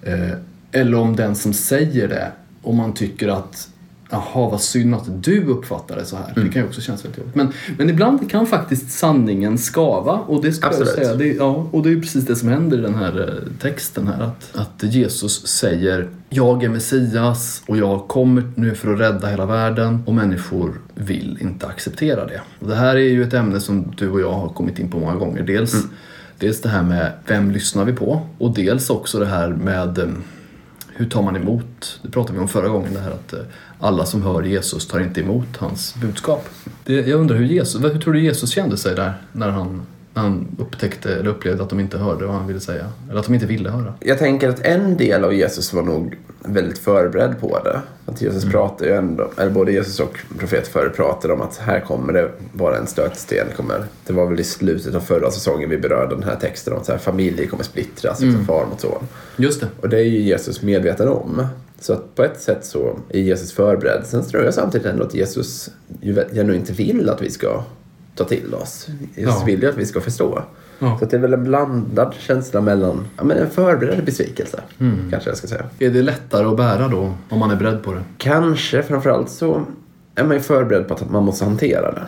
Eh, 0.02 0.30
eller 0.72 0.98
om 0.98 1.16
den 1.16 1.36
som 1.36 1.54
säger 1.54 2.08
det, 2.08 2.32
om 2.62 2.76
man 2.76 2.94
tycker 2.94 3.28
att 3.28 3.70
Jaha, 4.09 4.50
vad 4.50 4.62
synd 4.62 4.95
att 4.95 5.24
du 5.24 5.45
uppfattar 5.45 5.95
det 5.95 6.06
så 6.06 6.15
här. 6.15 6.33
Det 6.36 6.50
kan 6.50 6.62
ju 6.62 6.68
också 6.68 6.81
kännas 6.81 7.06
väldigt 7.06 7.18
jobbigt. 7.18 7.36
Men, 7.36 7.51
men 7.77 7.89
ibland 7.89 8.31
kan 8.31 8.48
faktiskt 8.48 8.92
sanningen 8.92 9.57
skava. 9.57 10.13
Och 10.13 10.42
det 10.42 10.54
ska 10.54 10.68
jag 10.68 10.88
säga. 10.88 11.15
Det, 11.15 11.33
ja, 11.33 11.68
och 11.71 11.83
det 11.83 11.89
är 11.89 11.92
ju 11.92 12.01
precis 12.01 12.25
det 12.25 12.36
som 12.36 12.50
händer 12.50 12.77
i 12.77 12.81
den 12.81 12.95
här 12.95 13.19
eh, 13.19 13.59
texten 13.62 14.07
här. 14.07 14.21
Att, 14.21 14.56
att 14.56 14.94
Jesus 14.94 15.48
säger 15.48 16.09
Jag 16.30 16.63
är 16.63 16.69
Messias 16.69 17.63
och 17.68 17.77
jag 17.77 18.07
kommer 18.07 18.51
nu 18.56 18.75
för 18.75 18.94
att 18.94 19.00
rädda 19.00 19.27
hela 19.27 19.45
världen. 19.45 20.04
Och 20.06 20.13
människor 20.13 20.81
vill 20.95 21.38
inte 21.42 21.68
acceptera 21.68 22.25
det. 22.25 22.42
Och 22.59 22.68
det 22.68 22.75
här 22.75 22.95
är 22.95 23.09
ju 23.09 23.24
ett 23.24 23.33
ämne 23.33 23.59
som 23.59 23.94
du 23.98 24.09
och 24.09 24.21
jag 24.21 24.33
har 24.33 24.50
kommit 24.50 24.80
in 24.80 24.92
på 24.92 25.00
många 25.00 25.15
gånger. 25.15 25.44
Dels, 25.44 25.75
dels 26.39 26.62
det 26.62 26.69
här 26.69 26.83
med 26.83 27.12
vem 27.27 27.51
lyssnar 27.51 27.86
vi 27.86 27.94
på? 27.94 28.21
Och 28.38 28.54
dels 28.54 28.89
också 28.89 29.19
det 29.19 29.25
här 29.25 29.50
med 29.50 29.98
eh, 29.98 30.07
hur 30.98 31.10
tar 31.10 31.22
man 31.22 31.36
emot? 31.36 32.00
Det 32.02 32.10
pratade 32.10 32.34
vi 32.34 32.40
om 32.42 32.48
förra 32.48 32.68
gången, 32.68 32.94
det 32.94 33.00
här 33.00 33.12
att 33.12 33.34
eh, 33.34 33.40
alla 33.80 34.06
som 34.06 34.22
hör 34.22 34.44
Jesus 34.44 34.88
tar 34.88 35.00
inte 35.00 35.22
emot 35.22 35.58
hans 35.58 35.96
budskap. 35.96 36.50
Det, 36.84 36.94
jag 36.94 37.20
undrar 37.20 37.38
hur 37.38 37.46
Jesus, 37.46 37.84
hur 37.84 38.00
tror 38.00 38.14
du 38.14 38.24
Jesus 38.24 38.52
kände 38.52 38.78
sig 38.78 38.96
där 38.96 39.14
när 39.32 39.50
han, 39.50 39.82
han 40.18 40.48
upptäckte 40.60 41.14
eller 41.14 41.30
upplevde 41.30 41.64
att 41.64 41.69
de 41.69 41.80
inte 41.80 41.98
hörde 41.98 42.25
vad 42.25 42.36
han 42.36 42.48
ville 42.48 42.60
säga? 42.60 42.92
Eller 43.10 43.19
att 43.19 43.25
de 43.25 43.34
inte 43.34 43.46
ville 43.46 43.69
höra? 43.69 43.94
Jag 44.00 44.19
tänker 44.19 44.50
att 44.50 44.60
en 44.60 44.98
del 44.98 45.24
av 45.24 45.34
Jesus 45.34 45.74
var 45.74 45.84
nog 45.84 46.18
väldigt 46.44 46.78
förberedd 46.78 47.40
på 47.40 47.60
det. 47.64 47.81
Att 48.06 48.22
Jesus 48.22 48.46
pratar 48.46 48.86
ju 48.86 48.92
ändå, 48.92 49.31
eller 49.38 49.52
både 49.52 49.72
Jesus 49.72 50.00
och 50.00 50.18
profet 50.40 50.68
förr 50.68 50.90
pratade 50.90 51.34
om 51.34 51.42
att 51.42 51.58
här 51.58 51.80
kommer 51.80 52.14
det 52.14 52.31
vara 52.54 52.78
en 52.78 52.88
stötsten. 52.88 53.48
Kommer, 53.56 53.84
det 54.06 54.14
var 54.14 54.25
väl 54.25 54.40
i 54.40 54.44
slutet 54.44 54.96
av 54.96 55.00
förra 55.00 55.31
säsongen 55.31 55.69
vi 55.69 55.78
berörde 55.78 56.16
den 56.16 56.24
här 56.24 56.36
texten 56.36 56.74
om 56.74 56.80
att 56.80 56.86
så 56.86 56.92
här, 56.92 57.00
familjer 57.00 57.48
kommer 57.48 57.64
splittras, 57.64 58.22
liksom 58.22 58.46
far 58.46 58.66
mot 58.66 58.81
son. 58.81 59.08
Just 59.36 59.62
det. 59.62 59.68
Och 59.81 59.90
det 59.90 59.98
är 59.98 60.04
ju 60.04 60.22
Jesus 60.22 60.62
medveten 60.62 61.08
om. 61.08 61.48
Så 61.80 61.94
att 61.94 62.16
på 62.16 62.24
ett 62.24 62.42
sätt 62.42 62.66
så 62.66 63.00
är 63.10 63.19
Jesus 63.19 63.54
förberedd. 63.54 64.02
Sen 64.06 64.25
tror 64.25 64.44
jag 64.44 64.54
samtidigt 64.54 64.88
ändå 64.88 65.04
att 65.04 65.16
Jesus 65.16 65.69
ju 66.02 66.25
genuint 66.34 66.69
vill 66.69 67.10
att 67.10 67.22
vi 67.22 67.30
ska 67.30 67.64
ta 68.18 68.24
till 68.24 68.54
oss. 68.56 68.88
Jesus 69.16 69.36
Ja. 69.40 69.44
vill 69.46 69.62
ju 69.62 69.69
att 69.69 69.78
vi 69.78 69.86
ska 69.86 70.02
förstå. 70.02 70.42
Ja. 70.80 70.98
Så 71.00 71.06
det 71.06 71.16
är 71.18 71.21
väl 71.21 71.33
en 71.33 71.44
blandad 71.44 72.14
känsla 72.19 72.62
mellan, 72.62 73.07
ja 73.18 73.24
men 73.24 73.38
en 73.38 73.50
förberedd 73.50 74.06
besvikelse. 74.06 74.59
Mm. 74.80 75.12
Kanske 75.12 75.30
jag 75.30 75.38
ska 75.38 75.47
säga. 75.47 75.66
Är 75.80 75.90
det 75.90 76.02
lättare 76.02 76.45
att 76.47 76.57
bära 76.57 76.88
då, 76.88 77.14
om 77.30 77.40
man 77.40 77.52
är 77.52 77.56
beredd 77.56 77.83
på 77.83 77.94
det? 77.94 78.02
Kanske 78.18 78.83
framförallt 78.83 79.30
så 79.30 79.62
är 80.16 80.24
man 80.24 80.33
ju 80.38 80.42
förberedd 80.42 80.88
på 80.88 80.94
att 80.94 81.09
man 81.12 81.24
måste 81.24 81.45
hantera 81.45 81.92
det. 81.92 82.06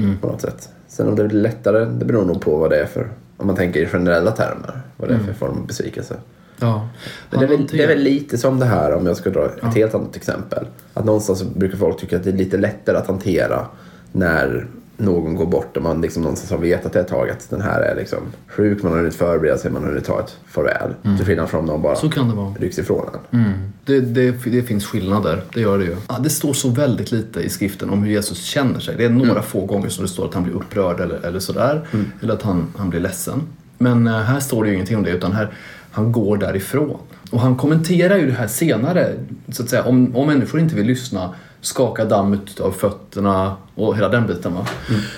Mm. 0.00 0.18
På 0.18 0.26
något 0.26 0.40
sätt. 0.40 0.68
Sen 0.88 1.08
om 1.08 1.16
det 1.16 1.28
blir 1.28 1.40
lättare, 1.40 1.84
det 1.84 2.04
beror 2.04 2.24
nog 2.24 2.40
på 2.40 2.56
vad 2.56 2.70
det 2.70 2.76
är 2.76 2.86
för, 2.86 3.08
om 3.36 3.46
man 3.46 3.56
tänker 3.56 3.80
i 3.80 3.86
generella 3.86 4.30
termer. 4.30 4.80
Vad 4.96 5.08
det 5.08 5.14
är 5.14 5.18
för 5.18 5.32
form 5.32 5.58
av 5.58 5.66
besvikelse. 5.66 6.14
Ja. 6.60 6.88
Men 7.30 7.40
det, 7.40 7.46
är 7.46 7.48
väl, 7.48 7.66
det 7.66 7.82
är 7.82 7.88
väl 7.88 7.98
lite 8.02 8.38
som 8.38 8.58
det 8.58 8.66
här 8.66 8.94
om 8.94 9.06
jag 9.06 9.16
ska 9.16 9.30
dra 9.30 9.44
ett 9.44 9.56
Ja. 9.62 9.68
helt 9.68 9.94
annat 9.94 10.16
exempel. 10.16 10.66
Att 10.94 11.04
någonstans 11.04 11.42
brukar 11.54 11.78
folk 11.78 12.00
tycka 12.00 12.16
att 12.16 12.24
det 12.24 12.30
är 12.30 12.34
lite 12.36 12.56
lättare 12.56 12.96
att 12.96 13.06
hantera 13.06 13.66
när 14.12 14.66
någon 15.00 15.34
går 15.34 15.46
bort 15.46 15.76
och 15.76 15.82
man 15.82 16.00
liksom 16.00 16.22
någonstans 16.22 16.50
har 16.50 16.58
vetat 16.58 16.96
ett 16.96 17.08
tag 17.08 17.30
att 17.30 17.50
den 17.50 17.60
här 17.60 17.80
är 17.80 17.96
liksom 17.96 18.18
sjuk, 18.48 18.82
man 18.82 18.92
har 18.92 18.98
hunnit 18.98 19.14
förbereda 19.14 19.58
sig, 19.58 19.70
man 19.70 19.82
har 19.82 19.88
hunnit 19.88 20.04
ta 20.04 20.20
ett 20.20 20.36
farväl. 20.46 20.94
Till 21.16 21.26
skillnad 21.26 21.48
från 21.48 21.60
om 21.60 21.66
någon 21.66 21.82
bara 21.82 21.96
Så 21.96 22.10
kan 22.10 22.28
det 22.28 22.34
vara. 22.34 22.54
rycks 22.60 22.78
ifrån 22.78 23.08
en. 23.32 23.40
Mm. 23.40 23.52
Det, 23.84 24.00
det, 24.00 24.30
det 24.44 24.62
finns 24.62 24.86
skillnader, 24.86 25.42
det 25.54 25.60
gör 25.60 25.78
det 25.78 25.84
ju. 25.84 25.96
Ja, 26.08 26.18
det 26.22 26.30
står 26.30 26.52
så 26.52 26.68
väldigt 26.68 27.12
lite 27.12 27.40
i 27.40 27.48
skriften 27.48 27.90
om 27.90 28.02
hur 28.02 28.10
Jesus 28.12 28.42
känner 28.44 28.80
sig. 28.80 28.94
Det 28.96 29.04
är 29.04 29.10
några 29.10 29.42
få 29.42 29.66
gånger 29.66 29.88
som 29.88 30.04
det 30.04 30.08
står 30.10 30.24
att 30.24 30.34
han 30.34 30.42
blir 30.42 30.54
upprörd 30.54 31.00
eller, 31.00 31.26
eller 31.26 31.40
sådär. 31.40 31.86
Eller 32.22 32.34
att 32.34 32.42
han, 32.42 32.66
han 32.76 32.90
blir 32.90 33.00
ledsen. 33.00 33.42
Men 33.78 34.06
eh, 34.06 34.12
här 34.14 34.40
står 34.40 34.62
det 34.64 34.68
ju 34.68 34.74
ingenting 34.74 34.96
om 34.96 35.02
det 35.02 35.10
utan 35.10 35.32
här, 35.32 35.52
han 35.90 36.12
går 36.12 36.36
därifrån. 36.36 36.98
Och 37.30 37.40
han 37.40 37.56
kommenterar 37.56 38.16
ju 38.16 38.26
det 38.26 38.32
här 38.32 38.46
senare. 38.46 39.12
Så 39.52 39.62
att 39.62 39.68
säga, 39.68 39.84
om, 39.84 40.16
om 40.16 40.26
människor 40.26 40.60
inte 40.60 40.74
vill 40.74 40.86
lyssna, 40.86 41.34
skaka 41.60 42.04
dammet 42.04 42.60
av 42.60 42.70
fötterna 42.70 43.56
och 43.74 43.96
hela 43.96 44.08
den 44.08 44.26
biten. 44.26 44.54
Va? 44.54 44.66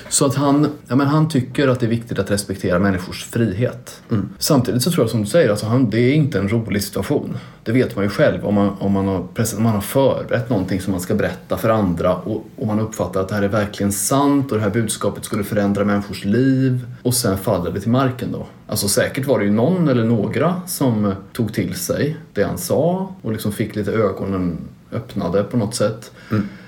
Så 0.09 0.27
att 0.27 0.35
han, 0.35 0.69
ja, 0.89 0.97
men 0.97 1.07
han 1.07 1.29
tycker 1.29 1.69
att 1.69 1.81
det 1.81 1.87
är 1.87 1.91
viktigt 1.91 2.19
att 2.19 2.31
respektera 2.31 2.79
människors 2.79 3.25
frihet. 3.25 4.03
Samtidigt 4.39 4.83
så 4.83 4.91
tror 4.91 5.05
jag 5.05 5.11
som 5.11 5.21
du 5.21 5.27
säger, 5.27 5.51
alltså 5.51 5.67
han, 5.67 5.91
det 5.91 5.99
är 5.99 6.15
inte 6.15 6.39
en 6.39 6.49
rolig 6.49 6.83
situation. 6.83 7.37
Det 7.65 7.73
vet 7.73 7.97
man 7.97 8.05
ju 8.05 8.11
själv 8.11 8.45
om 8.47 8.55
man, 8.55 8.77
om 8.79 8.93
man, 8.93 9.09
har, 9.09 9.17
om 9.57 9.63
man 9.63 9.75
har 9.75 9.81
förberett 9.81 10.51
någonting 10.51 10.81
som 10.81 10.91
man 10.91 11.01
ska 11.01 11.15
berätta 11.15 11.57
för 11.57 11.69
andra 11.69 12.17
och, 12.17 12.47
och 12.57 12.67
man 12.67 12.81
uppfattar 12.81 13.21
att 13.21 13.29
det 13.29 13.35
här 13.35 13.43
är 13.43 13.49
verkligen 13.49 13.93
sant 13.93 14.53
och 14.53 14.59
det 14.59 14.65
här 14.65 14.71
budskapet 14.71 15.25
skulle 15.25 15.45
förändra 15.45 15.85
människors 15.85 16.25
liv 16.25 16.87
och 17.03 17.15
sen 17.15 17.39
faller 17.39 17.71
det 17.71 17.81
till 17.81 17.91
marken 17.91 18.33
då. 18.33 18.47
Alltså 18.67 18.89
säkert 18.89 19.27
var 19.27 19.39
det 19.39 19.45
ju 19.45 19.51
någon 19.51 19.89
eller 19.89 20.05
några 20.05 20.63
som 20.67 21.15
tog 21.33 21.55
till 21.55 21.75
sig 21.75 22.17
det 22.33 22.43
han 22.43 22.59
sa 22.59 23.15
och 23.23 23.33
liksom 23.33 23.53
fick 23.53 23.77
lite 23.77 23.93
ögonen 23.93 24.59
öppnade 24.93 25.43
på 25.43 25.57
något 25.57 25.75
sätt. 25.75 26.11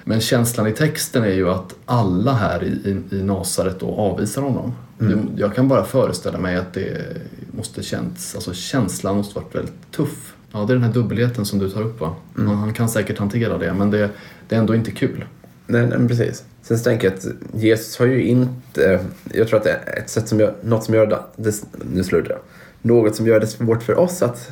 Men 0.05 0.21
känslan 0.21 0.67
i 0.67 0.73
texten 0.73 1.23
är 1.23 1.33
ju 1.33 1.49
att 1.49 1.75
alla 1.85 2.33
här 2.33 2.65
i, 2.65 2.67
i, 2.67 3.17
i 3.17 3.23
Nasaret 3.23 3.81
då 3.81 3.87
avvisar 3.87 4.43
honom. 4.43 4.75
Det, 4.99 5.19
jag 5.37 5.55
kan 5.55 5.69
bara 5.69 5.85
föreställa 5.85 6.39
mig 6.39 6.57
att 6.57 6.75
det 6.75 7.17
måste 7.51 7.83
känts, 7.83 8.35
alltså 8.35 8.55
känslan 8.55 9.17
måste 9.17 9.35
varit 9.35 9.55
väldigt 9.55 9.91
tuff. 9.91 10.35
Ja, 10.53 10.59
det 10.59 10.73
är 10.73 10.75
den 10.75 10.85
här 10.85 10.93
dubbelheten 10.93 11.45
som 11.45 11.59
du 11.59 11.71
tar 11.71 11.83
upp 11.83 12.01
va? 12.01 12.15
Han, 12.37 12.47
han 12.47 12.73
kan 12.73 12.89
säkert 12.89 13.19
hantera 13.19 13.59
det 13.59 13.75
men 13.75 13.91
det, 13.91 14.11
det 14.49 14.55
är 14.55 14.61
ändå 14.61 14.75
inte 14.75 14.91
kul. 14.91 15.25
Nej, 15.67 15.87
nej, 15.87 16.09
precis. 16.09 16.45
Sen 16.63 16.79
så 16.79 16.85
tänker 16.85 17.09
jag 17.09 17.19
att 17.19 17.27
Jesus 17.55 17.99
har 17.99 18.07
ju 18.07 18.25
inte... 18.25 19.05
Jag 19.33 19.49
tror 19.49 19.59
att 19.59 19.65
det 19.65 19.71
är 19.71 19.99
ett 19.99 20.11
sätt 20.11 20.29
som 20.29 20.41
gör, 20.41 20.55
något 20.63 20.85
som 20.85 20.95
gör 20.95 21.07
det, 21.07 21.19
det 21.37 21.65
nu 21.93 22.05
slutar 22.05 22.31
jag. 22.31 22.41
Något 22.83 23.17
som 23.17 23.27
gör 23.27 23.41
det 23.41 23.47
svårt 23.47 23.83
för 23.83 23.99
oss 23.99 24.23
att 24.23 24.51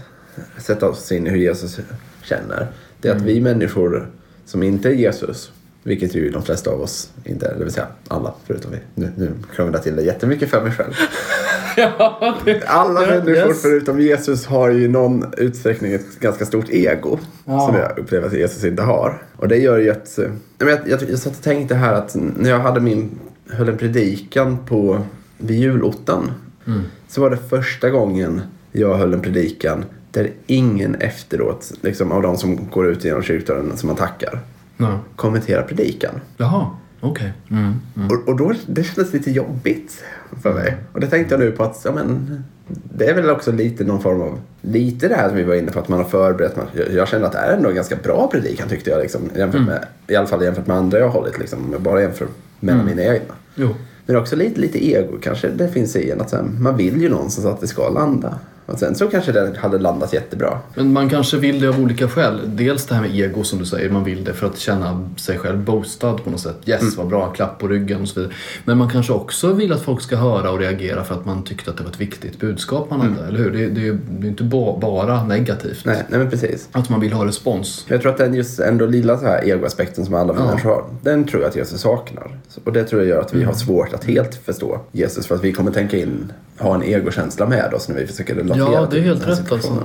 sätta 0.58 0.88
oss 0.88 1.12
in 1.12 1.26
i 1.26 1.30
hur 1.30 1.38
Jesus 1.38 1.80
känner. 2.22 2.68
Det 3.00 3.08
är 3.08 3.16
att 3.16 3.22
vi 3.22 3.40
människor 3.40 4.10
som 4.44 4.62
inte 4.62 4.88
är 4.88 4.92
Jesus, 4.92 5.52
vilket 5.82 6.14
ju 6.14 6.30
de 6.30 6.42
flesta 6.42 6.70
av 6.70 6.80
oss 6.80 7.10
inte 7.24 7.46
är, 7.46 7.54
det 7.58 7.64
vill 7.64 7.72
säga 7.72 7.86
alla 8.08 8.34
förutom 8.46 8.70
vi. 8.70 8.78
Nu, 8.94 9.12
nu 9.16 9.32
krånglar 9.54 9.74
jag 9.74 9.82
till 9.82 9.96
det 9.96 10.02
jättemycket 10.02 10.50
för 10.50 10.62
mig 10.62 10.72
själv. 10.72 10.92
ja, 11.76 12.38
det, 12.44 12.64
Alla 12.66 13.00
människor 13.00 13.48
yes. 13.48 13.62
förutom 13.62 14.00
Jesus 14.00 14.46
har 14.46 14.70
ju 14.70 14.84
i 14.84 14.88
någon 14.88 15.24
utsträckning 15.36 15.92
ett 15.92 16.20
ganska 16.20 16.46
stort 16.46 16.68
ego. 16.68 17.18
Ja. 17.44 17.60
Som 17.60 17.76
jag 17.76 17.98
upplever 17.98 18.26
att 18.26 18.32
Jesus 18.32 18.64
inte 18.64 18.82
har. 18.82 19.22
Och 19.36 19.48
det 19.48 19.56
gör 19.56 19.78
ju 19.78 19.90
att... 19.90 20.18
Jag, 20.58 20.68
jag, 20.86 21.02
jag 21.10 21.18
satt 21.18 21.36
och 21.36 21.42
tänkte 21.42 21.74
här 21.74 21.94
att 21.94 22.14
när 22.14 22.50
jag 22.50 22.58
hade 22.58 22.80
min, 22.80 23.18
höll 23.50 23.68
en 23.68 23.78
predikan 23.78 24.66
på, 24.66 25.02
vid 25.38 25.60
julottan. 25.60 26.32
Mm. 26.66 26.82
Så 27.08 27.20
var 27.20 27.30
det 27.30 27.38
första 27.48 27.90
gången 27.90 28.40
jag 28.72 28.94
höll 28.94 29.14
en 29.14 29.20
predikan 29.20 29.84
där 30.10 30.30
ingen 30.46 30.94
efteråt, 30.94 31.72
liksom 31.80 32.12
av 32.12 32.22
de 32.22 32.36
som 32.36 32.68
går 32.70 32.86
ut 32.86 33.04
genom 33.04 33.22
kyrkdörren 33.22 33.76
som 33.76 33.86
man 33.86 33.96
tackar, 33.96 34.40
Ja. 34.76 35.00
kommenterar 35.16 35.62
predikan. 35.62 36.20
Jaha, 36.36 36.66
okej. 37.00 37.32
Mm. 37.50 37.74
Mm. 37.96 38.08
Och, 38.08 38.28
och 38.28 38.36
då, 38.36 38.52
det 38.66 38.84
kändes 38.84 39.12
lite 39.12 39.30
jobbigt 39.30 40.04
för 40.42 40.54
mig. 40.54 40.76
Och 40.92 41.00
det 41.00 41.06
tänkte 41.06 41.34
jag 41.34 41.40
nu 41.40 41.50
på 41.50 41.62
att, 41.64 41.82
ja 41.84 41.92
men, 41.92 42.42
det 42.68 43.06
är 43.06 43.14
väl 43.14 43.30
också 43.30 43.52
lite 43.52 43.84
någon 43.84 44.02
form 44.02 44.20
av, 44.22 44.40
lite 44.60 45.08
det 45.08 45.14
här 45.14 45.28
som 45.28 45.36
vi 45.36 45.42
var 45.42 45.54
inne 45.54 45.70
på 45.72 45.78
att 45.78 45.88
man 45.88 45.98
har 45.98 46.06
förberett. 46.06 46.56
Man, 46.56 46.66
jag, 46.72 46.92
jag 46.92 47.08
kände 47.08 47.26
att 47.26 47.32
det 47.32 47.38
här 47.38 47.48
är 47.52 47.56
ändå 47.56 47.68
en 47.68 47.74
ganska 47.74 47.96
bra 47.96 48.28
predikan 48.32 48.68
tyckte 48.68 48.90
jag 48.90 49.00
liksom. 49.00 49.20
Jämfört 49.36 49.66
med, 49.66 49.84
I 50.06 50.16
alla 50.16 50.26
fall 50.26 50.44
jämfört 50.44 50.66
med 50.66 50.76
andra 50.76 50.98
jag 50.98 51.06
har 51.08 51.12
hållit 51.12 51.38
liksom. 51.38 51.64
Om 51.64 51.72
jag 51.72 51.80
bara 51.80 52.00
jämför 52.02 52.26
mellan 52.60 52.86
mina 52.86 53.02
egna. 53.02 53.34
Jo. 53.54 53.68
Men 54.06 54.16
också 54.16 54.36
lite, 54.36 54.60
lite 54.60 54.86
ego 54.86 55.18
kanske 55.22 55.48
det 55.48 55.68
finns 55.68 55.96
i 55.96 56.10
en. 56.10 56.20
Att 56.20 56.30
sen, 56.30 56.56
man 56.60 56.76
vill 56.76 57.02
ju 57.02 57.08
någonstans 57.08 57.46
att 57.46 57.60
det 57.60 57.66
ska 57.66 57.88
landa. 57.88 58.38
Och 58.70 58.78
sen 58.78 58.94
så 58.94 59.06
kanske 59.06 59.32
det 59.32 59.58
hade 59.58 59.78
landat 59.78 60.12
jättebra. 60.12 60.58
Men 60.74 60.92
man 60.92 61.08
kanske 61.08 61.36
vill 61.36 61.60
det 61.60 61.68
av 61.68 61.80
olika 61.80 62.08
skäl. 62.08 62.40
Dels 62.46 62.86
det 62.86 62.94
här 62.94 63.02
med 63.02 63.16
ego 63.16 63.44
som 63.44 63.58
du 63.58 63.64
säger, 63.64 63.90
man 63.90 64.04
vill 64.04 64.24
det 64.24 64.32
för 64.32 64.46
att 64.46 64.58
känna 64.58 65.08
sig 65.16 65.38
själv 65.38 65.58
boostad 65.58 66.14
på 66.14 66.30
något 66.30 66.40
sätt. 66.40 66.56
Yes, 66.66 66.96
vad 66.96 67.06
bra, 67.06 67.32
klapp 67.32 67.58
på 67.58 67.68
ryggen 67.68 68.00
och 68.00 68.08
så 68.08 68.20
vidare. 68.20 68.34
Men 68.64 68.78
man 68.78 68.90
kanske 68.90 69.12
också 69.12 69.52
vill 69.52 69.72
att 69.72 69.82
folk 69.82 70.00
ska 70.02 70.16
höra 70.16 70.50
och 70.50 70.58
reagera 70.58 71.04
för 71.04 71.14
att 71.14 71.24
man 71.24 71.44
tyckte 71.44 71.70
att 71.70 71.76
det 71.76 71.82
var 71.82 71.90
ett 71.90 72.00
viktigt 72.00 72.40
budskap 72.40 72.90
man 72.90 73.00
hade, 73.00 73.28
eller 73.28 73.38
hur? 73.38 73.50
Det, 73.50 73.66
det, 73.66 73.98
det 74.08 74.26
är 74.26 74.30
inte 74.30 74.44
ba, 74.44 74.78
bara 74.78 75.24
negativt. 75.24 75.84
Nej, 75.84 76.04
nej 76.08 76.18
men 76.18 76.30
precis. 76.30 76.68
Att 76.72 76.88
man 76.88 77.00
vill 77.00 77.12
ha 77.12 77.26
respons. 77.26 77.86
Jag 77.88 78.02
tror 78.02 78.12
att 78.12 78.18
den 78.18 78.34
just 78.34 78.60
ändå 78.60 78.86
lilla 78.86 79.18
så 79.18 79.26
här 79.26 79.42
egoaspekten 79.42 80.04
som 80.04 80.14
alla 80.14 80.32
människor 80.32 80.70
har, 80.70 80.84
den 81.02 81.24
tror 81.24 81.42
jag 81.42 81.48
att 81.48 81.56
Jesus 81.56 81.80
saknar. 81.80 82.38
Och 82.64 82.72
det 82.72 82.84
tror 82.84 83.02
jag 83.02 83.08
gör 83.08 83.20
att 83.20 83.34
vi 83.34 83.44
har 83.44 83.52
svårt 83.52 83.92
att 83.92 84.04
helt 84.04 84.34
förstå 84.34 84.80
Jesus 84.92 85.26
för 85.26 85.34
att 85.34 85.44
vi 85.44 85.52
kommer 85.52 85.70
tänka 85.70 85.96
in, 85.96 86.32
ha 86.58 86.74
en 86.74 86.82
egokänsla 86.82 87.46
med 87.46 87.74
oss 87.74 87.88
när 87.88 87.96
vi 87.96 88.06
försöker 88.06 88.34
relatera 88.34 88.59
Ja, 88.64 88.88
det 88.90 88.98
är 88.98 89.02
helt 89.02 89.26
rätt 89.28 89.52
alltså. 89.52 89.84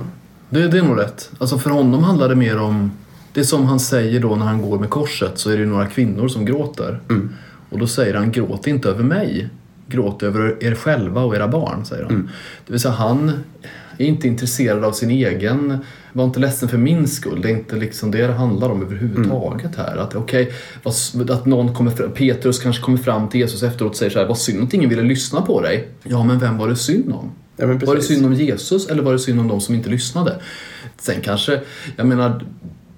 Det, 0.50 0.68
det 0.68 0.78
är 0.78 0.82
nog 0.84 1.00
rätt. 1.00 1.32
Alltså 1.38 1.58
för 1.58 1.70
honom 1.70 2.04
handlar 2.04 2.30
det 2.30 2.36
mer 2.36 2.58
om... 2.60 2.92
Det 3.34 3.40
är 3.40 3.44
som 3.46 3.66
han 3.66 3.80
säger 3.80 4.20
då 4.20 4.36
när 4.36 4.46
han 4.46 4.62
går 4.62 4.80
med 4.80 4.90
korset 4.90 5.32
så 5.40 5.50
är 5.50 5.54
det 5.54 5.60
ju 5.60 5.66
några 5.70 5.86
kvinnor 5.88 6.28
som 6.28 6.46
gråter. 6.46 7.00
Och 7.70 7.80
då 7.80 7.88
säger 7.88 8.14
han, 8.14 8.32
gråt 8.32 8.68
inte 8.68 8.90
över 8.90 9.04
mig. 9.04 9.50
Gråt 9.88 10.24
över 10.24 10.64
er 10.64 10.76
själva 10.76 11.22
och 11.24 11.36
era 11.36 11.48
barn, 11.48 11.86
säger 11.86 12.04
han. 12.04 12.30
Det 12.68 12.72
vill 12.74 12.80
säga 12.82 12.94
han 12.94 13.32
är 13.98 14.06
inte 14.06 14.28
intresserad 14.28 14.84
av 14.86 14.92
sin 14.92 15.10
egen... 15.12 15.78
Var 16.14 16.26
inte 16.26 16.40
ledsen 16.40 16.70
för 16.70 16.78
min 16.78 17.08
skull. 17.08 17.42
Det 17.42 17.50
är 17.50 17.58
inte 17.58 17.76
liksom 17.76 18.12
det 18.12 18.28
det 18.28 18.34
handlar 18.34 18.70
om 18.70 18.82
överhuvudtaget 18.82 19.76
här. 19.76 19.98
Att, 19.98 20.16
okej, 20.16 20.52
vad- 20.84 21.30
att 21.32 21.46
någon 21.46 21.74
kommer 21.76 21.92
fram, 21.92 22.12
Petrus 22.12 22.60
kanske 22.60 22.82
kommer 22.84 22.98
fram 22.98 23.30
till 23.30 23.40
Jesus 23.40 23.64
efteråt 23.64 23.92
och 23.92 23.98
säger 23.98 24.12
så 24.12 24.20
här, 24.20 24.26
vad 24.28 24.38
synd 24.38 24.64
att 24.64 24.74
ingen 24.74 24.90
ville 24.90 25.02
lyssna 25.02 25.42
på 25.42 25.62
dig. 25.62 25.88
Ja, 26.04 26.24
men 26.24 26.40
vem 26.40 26.58
var 26.58 26.68
det 26.68 26.76
synd 26.76 27.14
om? 27.14 27.32
Ja, 27.58 27.68
Var 27.68 27.96
det 27.96 28.02
synd 28.02 28.26
om 28.26 28.34
Jesus 28.34 28.88
eller 28.88 29.04
var 29.04 29.14
det 29.14 29.20
synd 29.20 29.40
om 29.40 29.48
de 29.48 29.62
som 29.62 29.76
inte 29.76 29.90
lyssnade? 29.90 30.42
Sen 30.98 31.22
kanske, 31.22 31.62
jag 31.96 32.08
menar, 32.08 32.46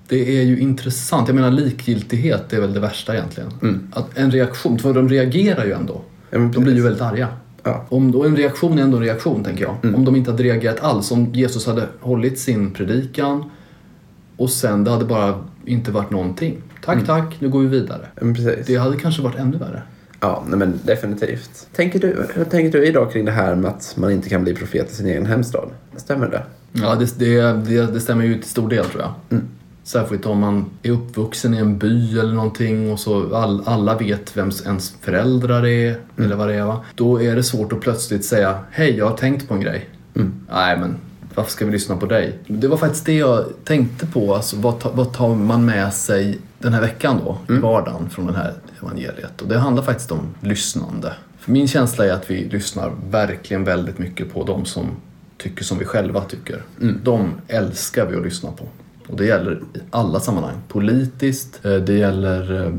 det 0.08 0.38
är 0.40 0.44
ju 0.44 0.60
intressant. 0.60 1.28
Jag 1.28 1.36
menar 1.36 1.52
likgiltighet 1.52 2.54
är 2.54 2.62
väl 2.62 2.74
det 2.74 2.80
värsta 2.80 3.14
egentligen. 3.14 3.90
Att 3.94 4.18
en 4.18 4.32
reaktion, 4.32 4.80
för 4.80 4.94
de 4.94 5.10
reagerar 5.10 5.66
ju 5.66 5.72
ändå. 5.72 6.02
Ja, 6.30 6.38
De 6.38 6.64
blir 6.64 6.76
ju 6.76 6.82
väldigt 6.82 7.02
arga. 7.02 7.28
Ja. 7.64 7.86
Om 7.90 8.12
då 8.12 8.24
en 8.24 8.36
reaktion 8.36 8.80
är 8.80 8.84
ändå 8.84 8.98
en 8.98 9.04
reaktion, 9.04 9.44
tänker 9.44 9.64
jag. 9.64 9.96
Om 9.96 10.06
de 10.06 10.16
inte 10.16 10.32
hade 10.32 10.44
reagerat 10.44 10.80
alls, 10.80 11.12
om 11.12 11.34
Jesus 11.34 11.66
hade 11.66 11.88
hållit 12.00 12.40
sin 12.40 12.72
predikan 12.72 13.44
och 14.38 14.50
sen 14.50 14.84
det 14.84 14.92
hade 14.92 15.06
bara 15.06 15.44
inte 15.66 15.92
varit 15.92 16.12
någonting. 16.12 16.62
Tack, 16.86 17.06
tack, 17.06 17.36
nu 17.40 17.50
går 17.50 17.60
vi 17.60 17.68
vidare. 17.68 18.08
Ja. 18.22 18.52
Det 18.68 18.76
hade 18.76 18.98
kanske 18.98 19.22
varit 19.22 19.36
ännu 19.36 19.58
värre. 19.58 19.82
Ja, 20.20 20.44
nej, 20.48 20.60
men 20.60 20.80
definitivt. 20.84 21.68
Tänker 21.76 22.00
du, 22.00 22.28
hur 22.34 22.44
tänker 22.44 22.80
du 22.80 22.86
idag 22.86 23.12
kring 23.12 23.26
det 23.26 23.32
här 23.32 23.56
med 23.56 23.72
att 23.72 23.94
man 23.98 24.12
inte 24.12 24.30
kan 24.30 24.44
bli 24.44 24.56
profet 24.56 24.92
i 24.92 24.96
sin 24.96 25.08
egen 25.08 25.26
hemstad? 25.26 25.70
Stämmer 25.96 26.30
det? 26.30 26.44
Ja, 26.72 26.96
det, 26.96 27.20
det, 27.20 27.42
det, 27.42 27.94
det 27.94 28.00
stämmer 28.00 28.26
ju 28.26 28.34
till 28.34 28.50
stor 28.50 28.70
del 28.70 28.86
tror 28.86 29.02
jag. 29.02 29.40
Särskilt 29.84 30.26
om 30.26 30.40
man 30.40 30.66
är 30.84 30.92
uppvuxen 30.92 31.54
i 31.54 31.58
en 31.58 31.78
by 31.78 32.20
eller 32.20 32.34
någonting 32.34 32.92
och 32.92 33.00
så 33.00 33.36
all, 33.36 33.64
alla 33.66 33.98
vet 33.98 34.38
vem 34.38 34.52
ens 34.66 34.96
föräldrar 35.02 35.66
är 35.66 35.98
eller 36.18 36.36
vad 36.36 36.48
det 36.48 36.56
är. 36.56 36.66
Va? 36.66 36.86
Då 36.96 37.22
är 37.22 37.36
det 37.36 37.44
svårt 37.44 37.74
att 37.74 37.82
plötsligt 37.82 38.26
säga 38.26 38.60
Hej, 38.72 38.98
jag 38.98 39.10
har 39.10 39.18
tänkt 39.18 39.48
på 39.48 39.54
en 39.54 39.62
grej. 39.62 39.90
Nej, 40.50 40.78
men 40.80 40.96
varför 41.38 41.52
ska 41.52 41.66
vi 41.66 41.72
lyssna 41.72 41.98
på 41.98 42.06
dig? 42.06 42.40
Det 42.48 42.68
var 42.68 42.78
faktiskt 42.78 43.06
det 43.06 43.14
jag 43.14 43.46
tänkte 43.64 44.06
på. 44.06 44.36
Alltså, 44.36 44.58
vad, 44.58 44.80
ta, 44.80 44.92
vad 44.92 45.14
tar 45.14 45.36
man 45.36 45.66
med 45.66 45.94
sig 45.94 46.40
den 46.60 46.74
här 46.74 46.82
veckan 46.82 47.22
då, 47.26 47.56
i 47.56 47.60
vardagen 47.60 48.10
från 48.10 48.28
det 48.28 48.34
här 48.34 48.54
evangeliet? 48.82 49.42
Och 49.42 49.48
det 49.48 49.60
handlar 49.60 49.84
faktiskt 49.84 50.12
om 50.12 50.36
lyssnande. 50.42 51.14
För 51.40 51.52
min 51.52 51.68
känsla 51.68 52.06
är 52.06 52.12
att 52.12 52.32
vi 52.32 52.50
lyssnar 52.50 52.92
verkligen 53.10 53.64
väldigt 53.64 53.98
mycket 53.98 54.34
på 54.34 54.44
de 54.44 54.66
som 54.66 54.86
tycker 55.38 55.64
som 55.64 55.78
vi 55.78 55.86
själva 55.86 56.22
tycker. 56.22 56.64
De 57.04 57.34
älskar 57.48 58.06
vi 58.06 58.18
att 58.18 58.24
lyssna 58.24 58.52
på. 58.52 58.68
Och 59.08 59.18
det 59.18 59.26
gäller 59.26 59.54
i 59.74 59.80
alla 59.90 60.20
sammanhang. 60.20 60.56
Politiskt, 60.68 61.66
eh, 61.66 61.74
det 61.74 61.94
gäller 61.94 62.66
eh, 62.66 62.74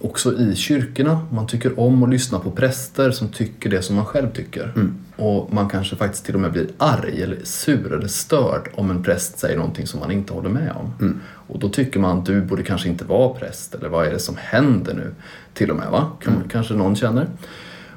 också 0.00 0.38
i 0.38 0.56
kyrkorna. 0.56 1.26
Man 1.32 1.46
tycker 1.46 1.80
om 1.80 2.02
att 2.02 2.10
lyssna 2.10 2.38
på 2.38 2.50
präster 2.50 3.10
som 3.10 3.28
tycker 3.28 3.70
det 3.70 3.82
som 3.82 3.96
man 3.96 4.04
själv 4.04 4.32
tycker. 4.32 4.72
Och 5.16 5.52
man 5.52 5.68
kanske 5.68 5.96
faktiskt 5.96 6.24
till 6.24 6.34
och 6.34 6.40
med 6.40 6.52
blir 6.52 6.68
arg 6.78 7.22
eller 7.22 7.38
sur 7.44 7.92
eller 7.92 8.08
störd 8.08 8.68
om 8.74 8.90
en 8.90 9.02
präst 9.02 9.38
säger 9.38 9.56
någonting 9.56 9.86
som 9.86 10.00
man 10.00 10.10
inte 10.10 10.32
håller 10.32 10.50
med 10.50 10.72
om. 10.72 11.20
Och 11.46 11.58
då 11.58 11.68
tycker 11.68 12.00
man 12.00 12.18
att 12.18 12.26
du 12.26 12.40
borde 12.40 12.62
kanske 12.62 12.88
inte 12.88 13.04
vara 13.04 13.28
präst 13.28 13.74
eller 13.74 13.88
vad 13.88 14.06
är 14.06 14.10
det 14.10 14.18
som 14.18 14.36
händer 14.38 14.94
nu? 14.94 15.14
Till 15.54 15.70
och 15.70 15.76
med 15.76 15.90
va? 15.90 16.06
Kan, 16.20 16.42
Kanske 16.50 16.74
någon 16.74 16.96
känner. 16.96 17.28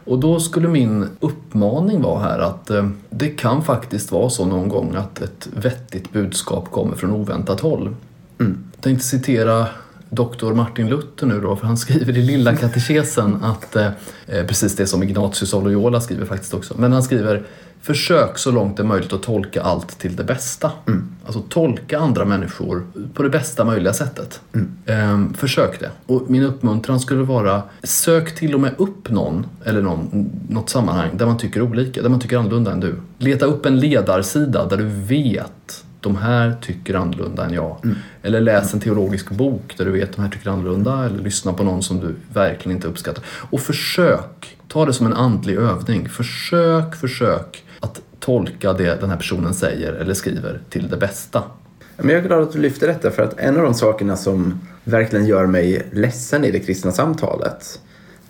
Och 0.05 0.19
då 0.19 0.39
skulle 0.39 0.67
min 0.67 1.09
uppmaning 1.19 2.01
vara 2.01 2.19
här 2.19 2.39
att 2.39 2.69
eh, 2.69 2.89
det 3.09 3.29
kan 3.29 3.63
faktiskt 3.63 4.11
vara 4.11 4.29
så 4.29 4.45
någon 4.45 4.69
gång 4.69 4.95
att 4.95 5.21
ett 5.21 5.49
vettigt 5.55 6.11
budskap 6.11 6.71
kommer 6.71 6.95
från 6.95 7.11
oväntat 7.11 7.59
håll. 7.59 7.95
Jag 8.37 8.81
tänkte 8.81 9.05
citera 9.05 9.67
doktor 10.09 10.53
Martin 10.53 10.89
Luther 10.89 11.27
nu 11.27 11.41
då, 11.41 11.55
för 11.55 11.67
han 11.67 11.77
skriver 11.77 12.17
i 12.17 12.21
Lilla 12.21 12.55
katekesen 12.55 13.43
att, 13.43 13.75
eh, 13.75 13.91
precis 14.47 14.75
det 14.75 14.87
som 14.87 15.03
Ignatius 15.03 15.53
av 15.53 15.63
Loyola 15.63 16.01
skriver 16.01 16.25
faktiskt 16.25 16.53
också, 16.53 16.73
men 16.77 16.93
han 16.93 17.03
skriver 17.03 17.43
Försök 17.81 18.37
så 18.37 18.51
långt 18.51 18.77
det 18.77 18.83
är 18.83 18.87
möjligt 18.87 19.13
att 19.13 19.23
tolka 19.23 19.61
allt 19.61 19.99
till 19.99 20.15
det 20.15 20.23
bästa. 20.23 20.71
Alltså 21.25 21.41
tolka 21.49 21.99
andra 21.99 22.25
människor 22.25 22.87
på 23.13 23.23
det 23.23 23.29
bästa 23.29 23.65
möjliga 23.65 23.93
sättet. 23.93 24.41
Ehm, 24.85 25.33
försök 25.33 25.79
det. 25.79 25.89
Och 26.05 26.29
min 26.29 26.43
uppmuntran 26.43 26.99
skulle 26.99 27.23
vara 27.23 27.63
Sök 27.83 28.35
till 28.35 28.53
och 28.53 28.59
med 28.59 28.73
upp 28.77 29.09
någon 29.09 29.45
eller 29.65 29.81
någon, 29.81 30.29
något 30.49 30.69
sammanhang 30.69 31.09
där 31.17 31.25
man 31.25 31.37
tycker 31.37 31.61
olika, 31.61 32.01
där 32.01 32.09
man 32.09 32.19
tycker 32.19 32.37
annorlunda 32.37 32.71
än 32.71 32.79
du. 32.79 32.95
Leta 33.17 33.45
upp 33.45 33.65
en 33.65 33.79
ledarsida 33.79 34.65
där 34.65 34.77
du 34.77 34.85
vet 34.87 35.83
de 36.01 36.15
här 36.15 36.55
tycker 36.61 36.93
annorlunda 36.93 37.45
än 37.45 37.53
jag. 37.53 37.77
Eller 38.23 38.41
läs 38.41 38.73
en 38.73 38.79
teologisk 38.79 39.31
bok 39.31 39.73
där 39.77 39.85
du 39.85 39.91
vet 39.91 40.15
de 40.15 40.21
här 40.21 40.29
tycker 40.29 40.49
annorlunda. 40.49 41.05
Eller 41.05 41.23
lyssna 41.23 41.53
på 41.53 41.63
någon 41.63 41.83
som 41.83 41.99
du 41.99 42.15
verkligen 42.33 42.75
inte 42.75 42.87
uppskattar. 42.87 43.23
Och 43.49 43.61
försök, 43.61 44.57
ta 44.67 44.85
det 44.85 44.93
som 44.93 45.05
en 45.05 45.13
andlig 45.13 45.55
övning. 45.55 46.09
Försök, 46.09 46.95
försök 46.95 47.63
att 47.79 48.01
tolka 48.19 48.73
det 48.73 49.01
den 49.01 49.09
här 49.09 49.17
personen 49.17 49.53
säger 49.53 49.93
eller 49.93 50.13
skriver 50.13 50.59
till 50.69 50.89
det 50.89 50.97
bästa. 50.97 51.43
Men 51.97 52.09
jag 52.09 52.23
är 52.23 52.27
glad 52.27 52.43
att 52.43 52.51
du 52.51 52.59
lyfter 52.59 52.87
detta 52.87 53.11
för 53.11 53.23
att 53.23 53.39
en 53.39 53.57
av 53.57 53.63
de 53.63 53.73
sakerna 53.73 54.15
som 54.15 54.59
verkligen 54.83 55.25
gör 55.25 55.45
mig 55.45 55.87
ledsen 55.91 56.45
i 56.45 56.51
det 56.51 56.59
kristna 56.59 56.91
samtalet 56.91 57.79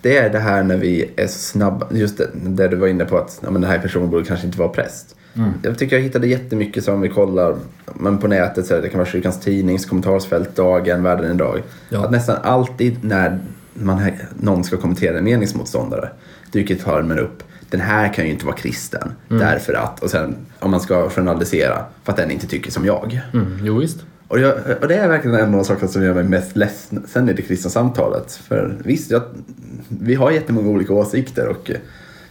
det 0.00 0.16
är 0.16 0.30
det 0.30 0.38
här 0.38 0.62
när 0.62 0.76
vi 0.76 1.10
är 1.16 1.26
så 1.26 1.38
snabba, 1.38 1.86
just 1.90 2.18
det, 2.18 2.30
det 2.34 2.68
du 2.68 2.76
var 2.76 2.88
inne 2.88 3.04
på 3.04 3.18
att 3.18 3.38
ja, 3.42 3.50
men 3.50 3.62
den 3.62 3.70
här 3.70 3.78
personen 3.78 4.10
borde 4.10 4.24
kanske 4.24 4.46
inte 4.46 4.58
vara 4.58 4.68
präst. 4.68 5.16
Mm. 5.34 5.50
Jag 5.62 5.78
tycker 5.78 5.96
jag 5.96 6.02
hittade 6.02 6.26
jättemycket 6.26 6.84
som 6.84 7.00
vi 7.00 7.08
kollar 7.08 7.56
men 7.94 8.18
på 8.18 8.28
nätet, 8.28 8.66
så 8.66 8.80
det 8.80 8.88
kan 8.88 8.98
vara 8.98 9.08
kyrkans 9.08 9.40
tidnings 9.40 9.86
kommentarsfält, 9.86 10.56
dagen, 10.56 11.02
världen 11.02 11.34
idag. 11.34 11.62
Ja. 11.88 12.04
Att 12.04 12.10
nästan 12.10 12.36
alltid 12.42 13.04
när 13.04 13.38
man, 13.74 14.10
någon 14.40 14.64
ska 14.64 14.76
kommentera 14.76 15.18
en 15.18 15.24
meningsmotståndare 15.24 16.08
dyker 16.52 16.74
termen 16.74 17.18
upp. 17.18 17.42
Den 17.70 17.80
här 17.80 18.12
kan 18.14 18.24
ju 18.24 18.30
inte 18.30 18.46
vara 18.46 18.56
kristen 18.56 19.12
Mm. 19.30 19.42
därför 19.42 19.74
att, 19.74 20.02
och 20.02 20.10
sen 20.10 20.36
om 20.58 20.70
man 20.70 20.80
ska 20.80 21.10
journalisera, 21.10 21.84
för 22.04 22.12
att 22.12 22.18
den 22.18 22.30
inte 22.30 22.46
tycker 22.46 22.70
som 22.70 22.84
jag. 22.84 23.20
Mm, 23.32 23.58
jo, 23.62 23.78
visst. 23.78 23.98
Och, 24.28 24.40
jag, 24.40 24.54
och 24.80 24.88
det 24.88 24.94
är 24.94 25.08
verkligen 25.08 25.36
en 25.36 25.44
av 25.44 25.52
de 25.52 25.64
saker 25.64 25.86
som 25.86 26.02
gör 26.02 26.14
mig 26.14 26.24
mest 26.24 26.56
ledsen 26.56 27.28
i 27.28 27.32
det 27.32 27.42
kristna 27.42 27.70
samtalet. 27.70 28.32
För 28.32 28.76
visst, 28.84 29.10
jag, 29.10 29.22
vi 29.88 30.14
har 30.14 30.30
jättemånga 30.30 30.68
olika 30.68 30.92
åsikter 30.92 31.48
och 31.48 31.70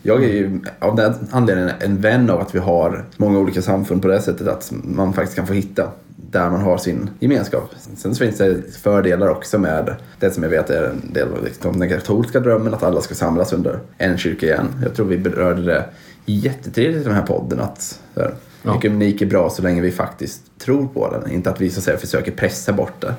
jag 0.08 0.24
är 0.24 0.28
ju 0.28 0.60
av 0.80 0.96
den 0.96 1.14
anledningen 1.32 1.72
en 1.80 2.02
vän 2.02 2.30
av 2.30 2.40
att 2.40 2.56
vi 2.56 2.60
har 2.60 3.06
många 3.18 3.40
olika 3.40 3.62
samfund 3.62 4.02
på 4.02 4.08
det 4.08 4.22
sättet 4.22 4.48
att 4.48 4.72
man 4.84 5.14
faktiskt 5.14 5.36
kan 5.36 5.48
få 5.48 5.54
hitta 5.54 5.92
där 6.32 6.50
man 6.50 6.62
har 6.62 6.78
sin 6.78 7.10
gemenskap. 7.20 7.72
Sen 7.98 8.16
så 8.16 8.20
finns 8.20 8.38
det 8.38 8.76
fördelar 8.78 9.28
också 9.28 9.60
med 9.60 9.96
det 10.20 10.32
som 10.32 10.44
jag 10.44 10.50
vet 10.50 10.70
är 10.70 10.84
en 10.84 11.14
del 11.14 11.34
av 11.34 11.44
liksom 11.44 11.80
den 11.80 11.90
katolska 11.90 12.40
drömmen 12.40 12.74
att 12.74 12.84
alla 12.84 13.02
ska 13.02 13.16
samlas 13.16 13.54
under 13.54 13.80
en 13.98 14.18
kyrka 14.18 14.46
igen. 14.46 14.68
Jag 14.84 14.94
tror 14.96 15.06
vi 15.06 15.18
berörde 15.18 15.62
det 15.62 15.86
jättetrevligt 16.26 17.02
i 17.02 17.04
den 17.04 17.14
här 17.16 17.26
podden 17.26 17.60
att 17.60 18.00
här, 18.16 18.34
Ja. 18.64 18.78
ekumenik 18.78 19.22
är 19.22 19.26
bra 19.26 19.50
så 19.50 19.62
länge 19.62 19.82
vi 19.82 19.92
faktiskt 19.92 20.42
tror 20.60 20.88
på 20.88 21.12
den. 21.12 21.32
Inte 21.32 21.50
att 21.50 21.62
vi 21.62 21.70
så 21.70 21.80
att 21.80 21.84
säga, 21.84 21.98
försöker 21.98 22.32
pressa 22.32 22.74
bort 22.74 23.02
det. 23.02 23.14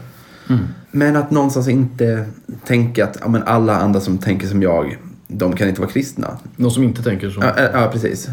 Men 0.90 1.16
att 1.16 1.30
någonstans 1.30 1.68
inte 1.68 2.24
tänka 2.66 3.04
att 3.04 3.18
ja, 3.20 3.28
men 3.28 3.42
alla 3.42 3.76
andra 3.76 4.00
som 4.00 4.18
tänker 4.18 4.46
som 4.46 4.62
jag, 4.62 4.98
de 5.28 5.56
kan 5.56 5.68
inte 5.68 5.80
vara 5.80 5.90
kristna. 5.90 6.38
Någon 6.56 6.70
som 6.70 6.82
inte 6.82 7.02
tänker 7.02 7.30
så. 7.30 7.40
Ja, 7.40 7.54
ja, 7.56 7.68
ja 7.72 7.90
precis. 7.92 8.28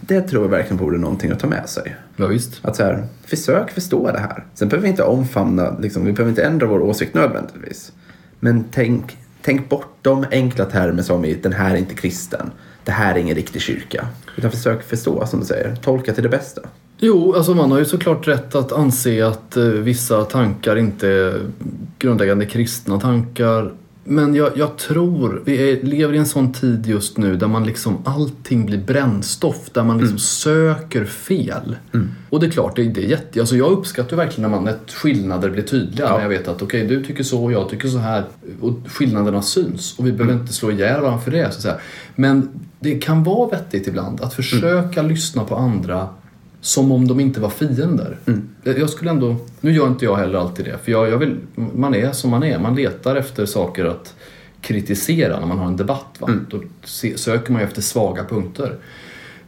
Det 0.00 0.20
tror 0.20 0.42
jag 0.44 0.50
verkligen 0.50 0.76
vore 0.76 0.98
någonting 0.98 1.30
att 1.30 1.40
ta 1.40 1.46
med 1.46 1.68
sig. 1.68 1.96
Ja, 2.16 2.26
visst. 2.26 2.58
Att 2.62 2.76
så 2.76 2.82
här, 2.82 3.06
försök 3.24 3.70
förstå 3.70 4.12
det 4.12 4.18
här. 4.18 4.44
Sen 4.54 4.68
behöver 4.68 4.82
vi 4.82 4.90
inte 4.90 5.02
omfamna, 5.02 5.78
liksom, 5.78 6.04
vi 6.04 6.12
behöver 6.12 6.30
inte 6.30 6.42
ändra 6.42 6.66
vår 6.66 6.80
åsikt 6.80 7.14
nödvändigtvis. 7.14 7.92
Men 8.40 8.64
tänk, 8.70 9.16
tänk 9.42 9.68
bort 9.68 9.96
de 10.02 10.24
enkla 10.30 10.64
termer 10.64 11.02
som 11.02 11.24
i 11.24 11.34
den 11.34 11.52
här 11.52 11.74
är 11.74 11.78
inte 11.78 11.94
kristen, 11.94 12.50
det 12.84 12.92
här 12.92 13.14
är 13.14 13.18
ingen 13.18 13.34
riktig 13.34 13.62
kyrka. 13.62 14.06
Utan 14.36 14.50
försök 14.50 14.82
förstå, 14.82 15.26
som 15.26 15.40
du 15.40 15.46
säger, 15.46 15.76
tolka 15.76 16.12
till 16.12 16.22
det 16.22 16.28
bästa. 16.28 16.60
Jo, 16.98 17.34
alltså 17.34 17.54
man 17.54 17.70
har 17.70 17.78
ju 17.78 17.84
såklart 17.84 18.28
rätt 18.28 18.54
att 18.54 18.72
anse 18.72 19.26
att 19.26 19.56
eh, 19.56 19.64
vissa 19.64 20.24
tankar 20.24 20.76
inte 20.76 21.08
är 21.08 21.40
grundläggande 21.98 22.46
kristna 22.46 23.00
tankar. 23.00 23.72
Men 24.08 24.34
jag, 24.34 24.56
jag 24.56 24.76
tror, 24.76 25.42
vi 25.44 25.80
lever 25.82 26.14
i 26.14 26.18
en 26.18 26.26
sån 26.26 26.52
tid 26.52 26.86
just 26.86 27.18
nu 27.18 27.36
där 27.36 27.46
man 27.46 27.64
liksom 27.64 27.98
allting 28.04 28.66
blir 28.66 28.78
brännstoff, 28.78 29.70
där 29.72 29.84
man 29.84 29.98
liksom 29.98 30.18
söker 30.18 31.04
fel. 31.04 31.76
Och 32.30 32.40
det 32.40 32.46
är 32.46 32.50
klart, 32.50 32.76
det, 32.76 32.84
det 32.84 33.04
är 33.04 33.08
jätte... 33.08 33.40
Alltså 33.40 33.56
jag 33.56 33.70
uppskattar 33.70 34.16
verkligen 34.16 34.50
när 34.50 34.56
man, 34.56 34.64
när 34.64 34.76
skillnader 34.92 35.50
blir 35.50 35.62
tydliga. 35.62 36.06
Ja. 36.06 36.16
När 36.16 36.22
jag 36.22 36.28
vet 36.28 36.48
att 36.48 36.62
okej, 36.62 36.86
du 36.86 37.04
tycker 37.04 37.24
så 37.24 37.44
och 37.44 37.52
jag 37.52 37.68
tycker 37.68 37.88
så 37.88 37.98
här. 37.98 38.24
Och 38.60 38.72
skillnaderna 38.86 39.42
syns. 39.42 39.98
Och 39.98 40.06
vi 40.06 40.12
behöver 40.12 40.40
inte 40.40 40.52
slå 40.52 40.70
ihjäl 40.70 41.00
varandra 41.00 41.20
för 41.20 41.30
det. 41.30 41.52
Så. 41.52 41.70
Men 42.14 42.48
det 42.80 42.94
kan 42.94 43.24
vara 43.24 43.50
vettigt 43.50 43.86
ibland 43.86 44.20
att 44.20 44.34
försöka 44.34 45.02
lyssna 45.02 45.44
på 45.44 45.56
andra 45.56 46.08
som 46.66 46.92
om 46.92 47.08
de 47.08 47.20
inte 47.20 47.40
var 47.40 47.50
fiender. 47.50 48.18
Jag 48.62 48.90
skulle 48.90 49.10
ändå, 49.10 49.36
nu 49.60 49.72
gör 49.72 49.86
inte 49.88 50.04
jag 50.04 50.16
heller 50.16 50.38
alltid 50.38 50.64
det, 50.64 50.78
för 50.84 50.92
jag, 50.92 51.08
jag 51.10 51.18
vill, 51.18 51.36
man 51.54 51.94
är 51.94 52.12
som 52.12 52.30
man 52.30 52.42
är. 52.42 52.58
Man 52.58 52.74
letar 52.74 53.16
efter 53.16 53.46
saker 53.46 53.84
att 53.84 54.14
kritisera 54.60 55.40
när 55.40 55.46
man 55.46 55.58
har 55.58 55.66
en 55.66 55.76
debatt. 55.76 56.16
Va? 56.18 56.28
Då 56.50 56.62
se, 56.84 57.18
söker 57.18 57.52
man 57.52 57.60
ju 57.60 57.66
efter 57.66 57.82
svaga 57.82 58.24
punkter. 58.24 58.76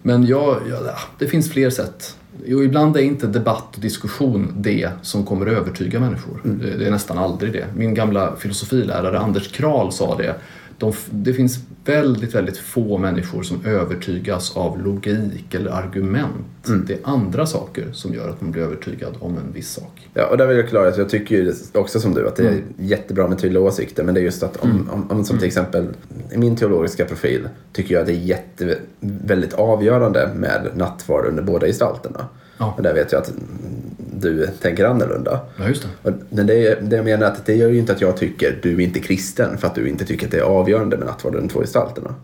Men 0.02 0.26
jag, 0.26 0.56
jag, 0.70 0.86
ja, 0.86 0.98
det 1.18 1.26
finns 1.26 1.50
fler 1.50 1.70
sätt. 1.70 2.16
Och 2.42 2.64
ibland 2.64 2.96
är 2.96 3.00
inte 3.00 3.26
debatt 3.26 3.74
och 3.74 3.80
diskussion 3.80 4.52
det 4.56 4.90
som 5.02 5.24
kommer 5.24 5.46
att 5.46 5.52
övertyga 5.52 6.00
människor. 6.00 6.40
Det, 6.44 6.76
det 6.76 6.86
är 6.86 6.90
nästan 6.90 7.18
aldrig 7.18 7.52
det. 7.52 7.66
Min 7.76 7.94
gamla 7.94 8.36
filosofilärare 8.36 9.18
Anders 9.18 9.52
Kral 9.52 9.92
sa 9.92 10.16
det. 10.16 10.34
De, 10.78 10.92
det 11.10 11.32
finns 11.32 11.58
väldigt, 11.84 12.34
väldigt 12.34 12.58
få 12.58 12.98
människor 12.98 13.42
som 13.42 13.64
övertygas 13.64 14.56
av 14.56 14.82
logik 14.82 15.54
eller 15.54 15.70
argument. 15.70 16.46
Det 16.86 16.94
är 16.94 16.98
andra 17.02 17.46
saker 17.46 17.92
som 17.92 18.14
gör 18.14 18.28
att 18.28 18.40
man 18.40 18.52
blir 18.52 18.62
övertygad 18.62 19.14
om 19.18 19.36
en 19.36 19.52
viss 19.52 19.70
sak. 19.70 20.08
Ja, 20.14 20.26
och 20.26 20.36
där 20.36 20.46
vill 20.46 20.56
jag 20.56 20.68
klara 20.68 20.88
att 20.88 20.98
jag 20.98 21.08
tycker 21.08 21.36
ju 21.36 21.54
också 21.74 22.00
som 22.00 22.14
du 22.14 22.28
att 22.28 22.36
det 22.36 22.48
är 22.48 22.62
jättebra 22.78 23.28
med 23.28 23.38
tydliga 23.38 23.62
åsikter. 23.62 24.04
Men 24.04 24.14
det 24.14 24.20
är 24.20 24.24
just 24.24 24.42
att 24.42 24.56
om, 24.56 24.88
om, 24.92 25.10
om 25.10 25.24
som 25.24 25.38
till 25.38 25.46
exempel 25.46 25.88
i 26.32 26.38
min 26.38 26.56
teologiska 26.56 27.04
profil 27.04 27.48
tycker 27.72 27.94
jag 27.94 28.00
att 28.00 28.06
det 28.06 28.12
är 28.12 28.24
jätte, 28.24 28.78
väldigt 29.00 29.54
avgörande 29.54 30.30
med 30.34 30.70
nattvard 30.74 31.26
under 31.26 31.42
båda 31.42 31.66
gestalterna. 31.66 32.26
Ja. 32.58 32.74
Och 32.76 32.82
där 32.82 32.94
vet 32.94 33.12
jag 33.12 33.22
att 33.22 33.32
du 34.20 34.46
tänker 34.62 34.84
annorlunda. 34.84 35.40
Ja, 35.56 35.68
just 35.68 35.82
det. 35.82 36.10
Och 36.10 36.16
men 36.28 36.46
det, 36.46 36.78
det 36.80 36.96
jag 36.96 37.04
menar 37.04 37.26
är 37.26 37.30
att 37.30 37.46
det 37.46 37.54
gör 37.54 37.68
ju 37.68 37.78
inte 37.78 37.92
att 37.92 38.00
jag 38.00 38.16
tycker 38.16 38.58
du 38.62 38.74
är 38.74 38.80
inte 38.80 39.00
kristen 39.00 39.58
för 39.58 39.66
att 39.66 39.74
du 39.74 39.88
inte 39.88 40.04
tycker 40.04 40.26
att 40.26 40.32
det 40.32 40.38
är 40.38 40.42
avgörande 40.42 40.96
med 40.96 41.06
nattvard 41.06 41.34
under 41.34 41.48
två 41.48 41.60
gestalterna. 41.60 42.14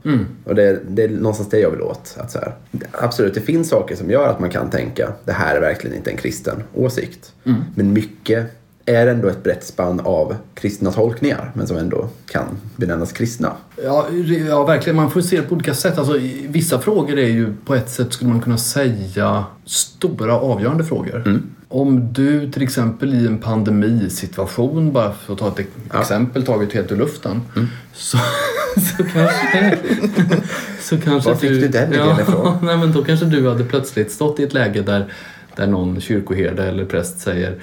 Och 0.45 0.55
det, 0.55 0.81
det 0.89 1.03
är 1.03 1.09
någonstans 1.09 1.49
det 1.49 1.59
jag 1.59 1.71
vill 1.71 1.83
åt. 1.83 2.17
Att 2.19 2.31
så 2.31 2.39
här, 2.39 2.55
absolut, 2.93 3.35
det 3.35 3.41
finns 3.41 3.69
saker 3.69 3.97
som 3.97 4.11
gör 4.11 4.29
att 4.29 4.41
man 4.41 4.51
kan 4.51 4.71
tänka 4.71 5.13
det 5.25 5.33
här 5.33 5.57
är 5.57 5.61
verkligen 5.61 5.97
inte 5.97 6.11
en 6.11 6.17
kristen 6.17 6.63
åsikt. 6.75 7.33
Men 7.75 7.93
mycket 7.93 8.47
är 8.87 9.07
ändå 9.07 9.29
ett 9.29 9.43
brett 9.43 9.65
spann 9.65 10.01
av 10.01 10.37
kristna 10.55 10.93
tolkningar 10.93 11.51
men 11.55 11.67
som 11.67 11.77
ändå 11.77 12.09
kan 12.27 12.45
benämnas 12.77 13.13
kristna. 13.13 13.53
Ja, 13.85 14.07
ja, 14.49 14.65
verkligen. 14.65 14.97
Man 14.97 15.11
får 15.11 15.21
se 15.21 15.37
det 15.37 15.43
på 15.43 15.55
olika 15.55 15.75
sätt. 15.75 15.99
Alltså, 15.99 16.19
vissa 16.49 16.81
frågor 16.81 17.19
är 17.19 17.29
ju 17.29 17.55
på 17.65 17.75
ett 17.75 17.91
sätt, 17.91 18.13
skulle 18.13 18.31
man 18.31 18.41
kunna 18.41 18.59
säga, 18.59 19.45
stora 19.65 20.35
avgörande 20.41 20.85
frågor. 20.85 21.41
Om 21.69 22.13
du 22.13 22.53
till 22.53 22.63
exempel 22.63 23.15
i 23.15 23.27
en 23.27 23.39
pandemisituation, 23.39 24.93
bara 24.93 25.13
för 25.13 25.33
att 25.33 25.39
ta 25.39 25.49
ett 25.49 25.61
e- 25.61 25.99
exempel 26.01 26.47
taget 26.47 26.73
helt 26.73 26.93
ur 26.93 26.97
luften, 26.97 27.41
så, 27.93 28.19
så 28.97 29.05
kanske... 29.05 29.79
så 30.81 30.99
kanske 30.99 31.31
Var 31.31 31.37
fick 31.37 31.51
du 31.51 31.69
den 31.69 31.93
idén 31.93 32.09
ja, 32.09 32.21
ifrån? 32.21 32.59
nej, 32.63 32.77
men 32.77 32.93
Då 32.93 33.05
kanske 33.05 33.27
du 33.27 33.49
hade 33.49 33.65
plötsligt 33.65 34.13
stått 34.13 34.41
i 34.41 34.43
ett 34.43 34.55
läge 34.55 34.83
där, 34.83 35.13
där 35.57 35.67
någon 35.67 36.01
kyrkoherde 36.01 36.65
eller 36.65 36.85
präst 36.85 37.21
säger 37.21 37.59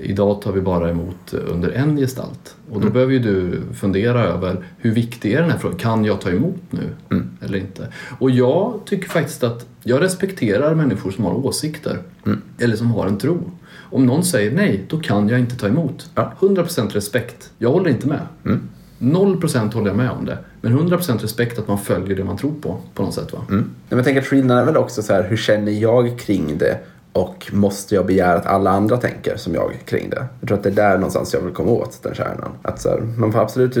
Idag 0.00 0.42
tar 0.42 0.52
vi 0.52 0.60
bara 0.60 0.90
emot 0.90 1.34
under 1.34 1.70
en 1.70 1.96
gestalt. 1.96 2.56
Och 2.70 2.76
Mm. 2.76 2.88
då 2.88 2.92
behöver 2.92 3.12
ju 3.12 3.18
du 3.18 3.60
fundera 3.74 4.24
över 4.24 4.64
hur 4.78 4.90
viktig 4.94 5.32
är 5.32 5.40
den 5.40 5.50
här 5.50 5.58
frågan? 5.58 5.78
Kan 5.78 6.04
jag 6.04 6.20
ta 6.20 6.30
emot 6.30 6.60
nu? 6.70 6.88
Mm. 7.10 7.30
Eller 7.40 7.58
inte? 7.58 7.88
Och 8.18 8.30
jag 8.30 8.80
tycker 8.86 9.08
faktiskt 9.08 9.42
att 9.44 9.66
jag 9.82 10.02
respekterar 10.02 10.74
människor 10.74 11.10
som 11.10 11.24
har 11.24 11.46
åsikter. 11.46 11.98
Mm. 12.26 12.40
Eller 12.58 12.76
som 12.76 12.90
har 12.90 13.06
en 13.06 13.18
tro. 13.18 13.50
Om 13.90 14.06
någon 14.06 14.24
säger 14.24 14.50
nej, 14.52 14.84
då 14.88 15.00
kan 15.00 15.28
jag 15.28 15.38
inte 15.40 15.56
ta 15.56 15.66
emot. 15.68 16.10
Ja. 16.14 16.32
100% 16.40 16.90
respekt. 16.92 17.50
Jag 17.58 17.70
håller 17.72 17.90
inte 17.90 18.06
med. 18.08 18.20
Mm. 18.44 18.60
0% 18.98 19.74
håller 19.74 19.88
jag 19.88 19.96
med 19.96 20.10
om 20.10 20.24
det. 20.24 20.38
Men 20.60 20.78
100% 20.78 21.18
respekt 21.18 21.58
att 21.58 21.68
man 21.68 21.78
följer 21.78 22.16
det 22.16 22.24
man 22.24 22.36
tror 22.36 22.52
på, 22.60 22.78
på 22.94 23.02
något 23.02 23.14
sätt. 23.14 23.32
Va? 23.32 23.38
Mm. 23.48 23.70
Men 23.88 23.98
jag 23.98 24.04
tänker 24.04 24.20
att 24.20 24.26
skillnaden 24.26 24.62
är 24.62 24.66
väl 24.66 24.76
också 24.76 25.02
så 25.02 25.12
här, 25.12 25.22
hur 25.28 25.36
känner 25.36 25.72
jag 25.72 26.18
kring 26.18 26.58
det 26.58 26.78
och 27.14 27.50
måste 27.52 27.94
jag 27.94 28.06
begära 28.06 28.34
att 28.34 28.46
alla 28.46 28.70
andra 28.70 28.96
tänker 28.96 29.36
som 29.36 29.54
jag 29.54 29.72
kring 29.84 30.10
det? 30.10 30.26
Jag 30.40 30.48
tror 30.48 30.58
att 30.58 30.64
det 30.64 30.70
är 30.70 30.74
där 30.74 30.94
någonstans 30.94 31.34
jag 31.34 31.40
vill 31.40 31.54
komma 31.54 31.70
åt 31.70 32.02
den 32.02 32.14
kärnan. 32.14 32.50
Att 32.62 32.80
så 32.80 32.88
här, 32.88 33.00
man 33.00 33.32
får 33.32 33.40
absolut 33.40 33.76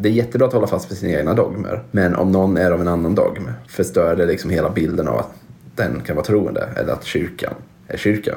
det 0.00 0.08
är 0.08 0.12
jättebra 0.12 0.46
att 0.46 0.52
hålla 0.52 0.66
fast 0.66 0.90
vid 0.90 0.98
sina 0.98 1.18
egna 1.18 1.34
dogmer. 1.34 1.82
Men 1.90 2.16
om 2.16 2.32
någon 2.32 2.56
är 2.56 2.70
av 2.70 2.80
en 2.80 2.88
annan 2.88 3.14
dogm 3.14 3.50
förstör 3.68 4.16
det 4.16 4.26
liksom 4.26 4.50
hela 4.50 4.70
bilden 4.70 5.08
av 5.08 5.18
att 5.18 5.30
den 5.76 6.00
kan 6.00 6.16
vara 6.16 6.26
troende 6.26 6.68
eller 6.76 6.92
att 6.92 7.04
kyrkan 7.04 7.54
är 7.92 7.96
kyrka. 7.96 8.34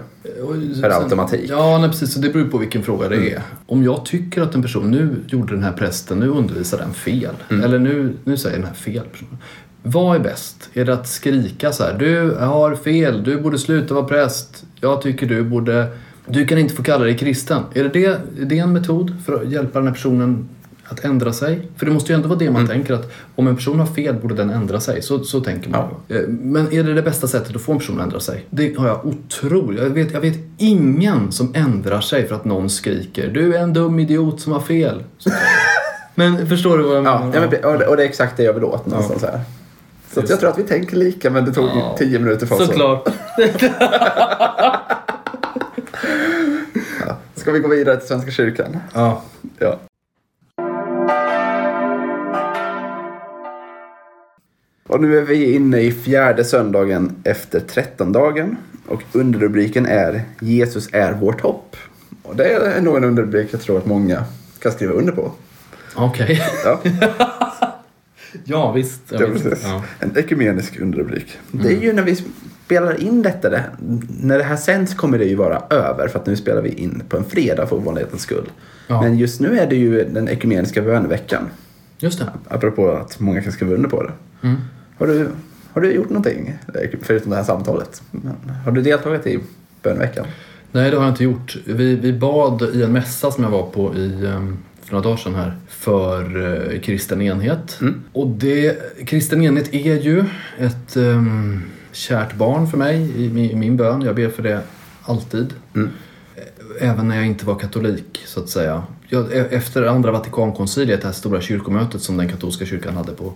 Per 0.81 1.01
automatik. 1.01 1.49
Ja, 1.49 1.77
nej, 1.77 1.89
precis. 1.89 2.13
Så 2.13 2.19
det 2.19 2.29
beror 2.29 2.45
på 2.45 2.57
vilken 2.57 2.83
fråga 2.83 3.09
det 3.09 3.33
är. 3.33 3.41
Om 3.65 3.83
jag 3.83 4.05
tycker 4.05 4.41
att 4.41 4.55
en 4.55 4.61
person, 4.61 4.91
nu 4.91 5.15
gjorde 5.27 5.53
den 5.53 5.63
här 5.63 5.71
prästen, 5.71 6.19
nu 6.19 6.27
undervisar 6.27 6.77
den 6.77 6.93
fel. 6.93 7.35
Eller 7.49 7.79
nu, 7.79 8.13
nu 8.23 8.37
säger 8.37 8.57
den 8.57 8.67
här 8.67 8.73
fel 8.73 9.03
personen. 9.11 9.37
Vad 9.87 10.15
är 10.15 10.19
bäst? 10.19 10.69
Är 10.73 10.85
det 10.85 10.93
att 10.93 11.07
skrika 11.07 11.71
så 11.71 11.83
här, 11.83 11.93
du 11.93 12.35
har 12.39 12.75
fel, 12.75 13.23
du 13.23 13.41
borde 13.41 13.57
sluta 13.57 13.93
vara 13.93 14.05
präst. 14.05 14.63
Jag 14.81 15.01
tycker 15.01 15.25
du 15.27 15.43
borde, 15.43 15.87
du 16.25 16.45
kan 16.47 16.57
inte 16.57 16.75
få 16.75 16.83
kalla 16.83 17.03
dig 17.03 17.17
kristen. 17.17 17.61
Är 17.73 17.83
det, 17.83 17.89
det, 17.89 18.05
är 18.05 18.45
det 18.45 18.59
en 18.59 18.73
metod 18.73 19.15
för 19.25 19.33
att 19.41 19.51
hjälpa 19.51 19.79
den 19.79 19.87
här 19.87 19.93
personen 19.93 20.49
att 20.85 21.05
ändra 21.05 21.33
sig? 21.33 21.67
För 21.77 21.85
det 21.85 21.91
måste 21.91 22.11
ju 22.11 22.15
ändå 22.15 22.27
vara 22.27 22.39
det 22.39 22.51
man 22.51 22.67
tänker 22.67 22.93
att 22.93 23.11
om 23.35 23.47
en 23.47 23.55
person 23.55 23.79
har 23.79 23.85
fel 23.85 24.15
borde 24.15 24.35
den 24.35 24.49
ändra 24.49 24.79
sig. 24.79 25.01
Så, 25.01 25.23
så 25.23 25.39
tänker 25.41 25.69
man. 25.69 25.89
Eh, 26.07 26.21
Men 26.27 26.73
är 26.73 26.83
det 26.83 26.93
det 26.93 27.01
bästa 27.01 27.27
sättet 27.27 27.55
att 27.55 27.61
få 27.61 27.71
en 27.71 27.77
person 27.77 27.97
att 27.97 28.03
ändra 28.03 28.19
sig? 28.19 28.45
Det 28.49 28.77
har 28.77 28.87
jag 28.87 29.05
otroligt... 29.05 29.81
Jag 29.81 29.89
vet, 29.89 30.13
jag 30.13 30.21
vet 30.21 30.37
ingen 30.57 31.31
som 31.31 31.51
ändrar 31.55 32.01
sig 32.01 32.27
för 32.27 32.35
att 32.35 32.45
någon 32.45 32.69
skriker 32.69 33.27
Du 33.27 33.55
är 33.55 33.59
en 33.59 33.73
dum 33.73 33.99
idiot 33.99 34.41
som 34.41 34.51
har 34.51 34.59
fel. 34.59 35.03
Men 36.15 36.47
förstår 36.47 36.77
du 36.77 36.83
vad 36.83 36.95
jag 36.97 37.03
menar? 37.03 37.19
Ja, 37.19 37.31
ja 37.33 37.39
men, 37.39 37.73
och, 37.73 37.79
det, 37.79 37.87
och 37.87 37.97
det 37.97 38.03
är 38.03 38.07
exakt 38.07 38.37
det 38.37 38.43
jag 38.43 38.53
vill 38.53 38.63
åt 38.63 38.85
någonstans 38.85 39.23
här. 39.23 39.41
Så 40.15 40.21
jag 40.27 40.39
tror 40.39 40.49
att 40.49 40.57
vi 40.57 40.63
tänker 40.63 40.95
lika 40.97 41.29
men 41.29 41.45
det 41.45 41.53
tog 41.53 41.65
Ja. 41.65 41.95
tio 41.97 42.19
minuter 42.19 42.45
för 42.45 42.55
oss. 42.55 42.65
Såklart. 42.65 43.07
Ja. 47.07 47.17
Ska 47.35 47.51
vi 47.51 47.59
gå 47.59 47.67
vidare 47.67 47.97
till 47.97 48.07
Svenska 48.07 48.31
kyrkan? 48.31 48.77
Ja. 48.93 49.21
Ja. 49.59 49.79
Och 54.89 55.01
nu 55.01 55.17
är 55.17 55.21
vi 55.21 55.53
inne 55.55 55.79
i 55.79 55.91
fjärde 55.91 56.43
söndagen 56.43 57.15
efter 57.23 57.59
trettondagen. 57.59 58.57
Och 58.87 59.01
underrubriken 59.11 59.85
är 59.85 60.21
Jesus 60.39 60.89
är 60.91 61.11
vårt 61.13 61.41
hopp. 61.41 61.75
Och 62.23 62.35
det 62.35 62.43
är 62.53 62.81
nog 62.81 62.97
en 62.97 63.03
underrubrik 63.03 63.47
jag 63.51 63.61
tror 63.61 63.77
att 63.77 63.85
många 63.85 64.23
kan 64.59 64.71
skriva 64.71 64.93
under 64.93 65.13
på. 65.13 65.31
Okej. 65.95 66.43
Ja, 66.65 66.79
ja, 68.43 68.71
visst. 68.71 69.01
Ja, 69.09 69.27
visst. 69.33 69.63
Ja. 69.63 69.83
En 69.99 70.17
ekumenisk 70.17 70.79
underrubrik. 70.79 71.37
Det 71.51 71.67
är 71.67 71.81
ju 71.81 71.93
när 71.93 72.03
vi 72.03 72.23
spelar 72.65 73.01
in 73.01 73.21
detta, 73.21 73.49
det, 73.49 73.63
när 74.21 74.37
det 74.37 74.43
här 74.43 74.55
sänds 74.55 74.93
kommer 74.93 75.17
det 75.17 75.25
ju 75.25 75.35
vara 75.35 75.63
över 75.69 76.07
för 76.07 76.19
att 76.19 76.25
nu 76.25 76.35
spelar 76.35 76.61
vi 76.61 76.69
in 76.69 77.03
på 77.09 77.17
en 77.17 77.23
fredag 77.23 77.67
för 77.67 77.75
ovanlighetens 77.75 78.21
skull. 78.21 78.51
Ja. 78.87 79.01
Men 79.01 79.17
just 79.17 79.39
nu 79.39 79.59
är 79.59 79.67
det 79.67 79.75
ju 79.75 80.03
den 80.03 80.29
ekumeniska 80.29 80.81
böneveckan. 80.81 81.49
Just 81.99 82.19
det. 82.19 82.29
Apropå 82.47 82.91
att 82.91 83.19
många 83.19 83.41
kan 83.41 83.51
skriva 83.51 83.73
under 83.73 83.89
på 83.89 84.03
det. 84.03 84.11
Mm. 84.41 84.55
Har 84.97 85.07
du, 85.07 85.27
har 85.73 85.81
du 85.81 85.91
gjort 85.91 86.09
någonting 86.09 86.57
förutom 87.01 87.29
det 87.29 87.35
här 87.35 87.43
samtalet? 87.43 88.01
Har 88.65 88.71
du 88.71 88.81
deltagit 88.81 89.27
i 89.27 89.39
böneveckan? 89.81 90.25
Nej, 90.71 90.91
det 90.91 90.97
har 90.97 91.03
jag 91.03 91.11
inte 91.11 91.23
gjort. 91.23 91.57
Vi, 91.65 91.95
vi 91.95 92.13
bad 92.13 92.61
i 92.73 92.83
en 92.83 92.91
mässa 92.91 93.31
som 93.31 93.43
jag 93.43 93.51
var 93.51 93.63
på 93.63 93.95
i, 93.95 94.25
ehm, 94.25 94.57
för 94.85 94.91
några 94.93 95.03
dagar 95.03 95.17
sedan 95.17 95.35
här 95.35 95.55
för 95.67 96.21
eh, 96.73 96.79
kristen 96.79 97.21
enhet. 97.21 97.77
Mm. 97.81 98.03
Och 98.13 98.27
det, 98.27 98.77
kristen 99.07 99.41
enhet 99.41 99.73
är 99.73 99.95
ju 99.99 100.23
ett 100.59 100.97
um, 100.97 101.63
kärt 101.91 102.35
barn 102.35 102.67
för 102.67 102.77
mig 102.77 103.25
i, 103.25 103.29
min- 103.29 103.51
i 103.51 103.55
min 103.55 103.77
bön. 103.77 104.01
Jag 104.01 104.15
ber 104.15 104.29
för 104.29 104.43
det 104.43 104.61
alltid. 105.01 105.53
Mm. 105.75 105.89
Även 106.79 107.07
när 107.07 107.15
jag 107.15 107.25
inte 107.25 107.45
var 107.45 107.55
katolik, 107.55 108.23
så 108.25 108.39
att 108.39 108.49
säga. 108.49 108.83
Jag, 109.07 109.33
e- 109.33 109.47
efter 109.51 109.83
andra 109.83 110.11
Vatikankonciliet, 110.11 111.01
det 111.01 111.07
här 111.07 111.13
stora 111.13 111.41
kyrkomötet 111.41 112.01
som 112.01 112.17
den 112.17 112.29
katolska 112.29 112.65
kyrkan 112.65 112.95
hade 112.95 113.11
på 113.11 113.33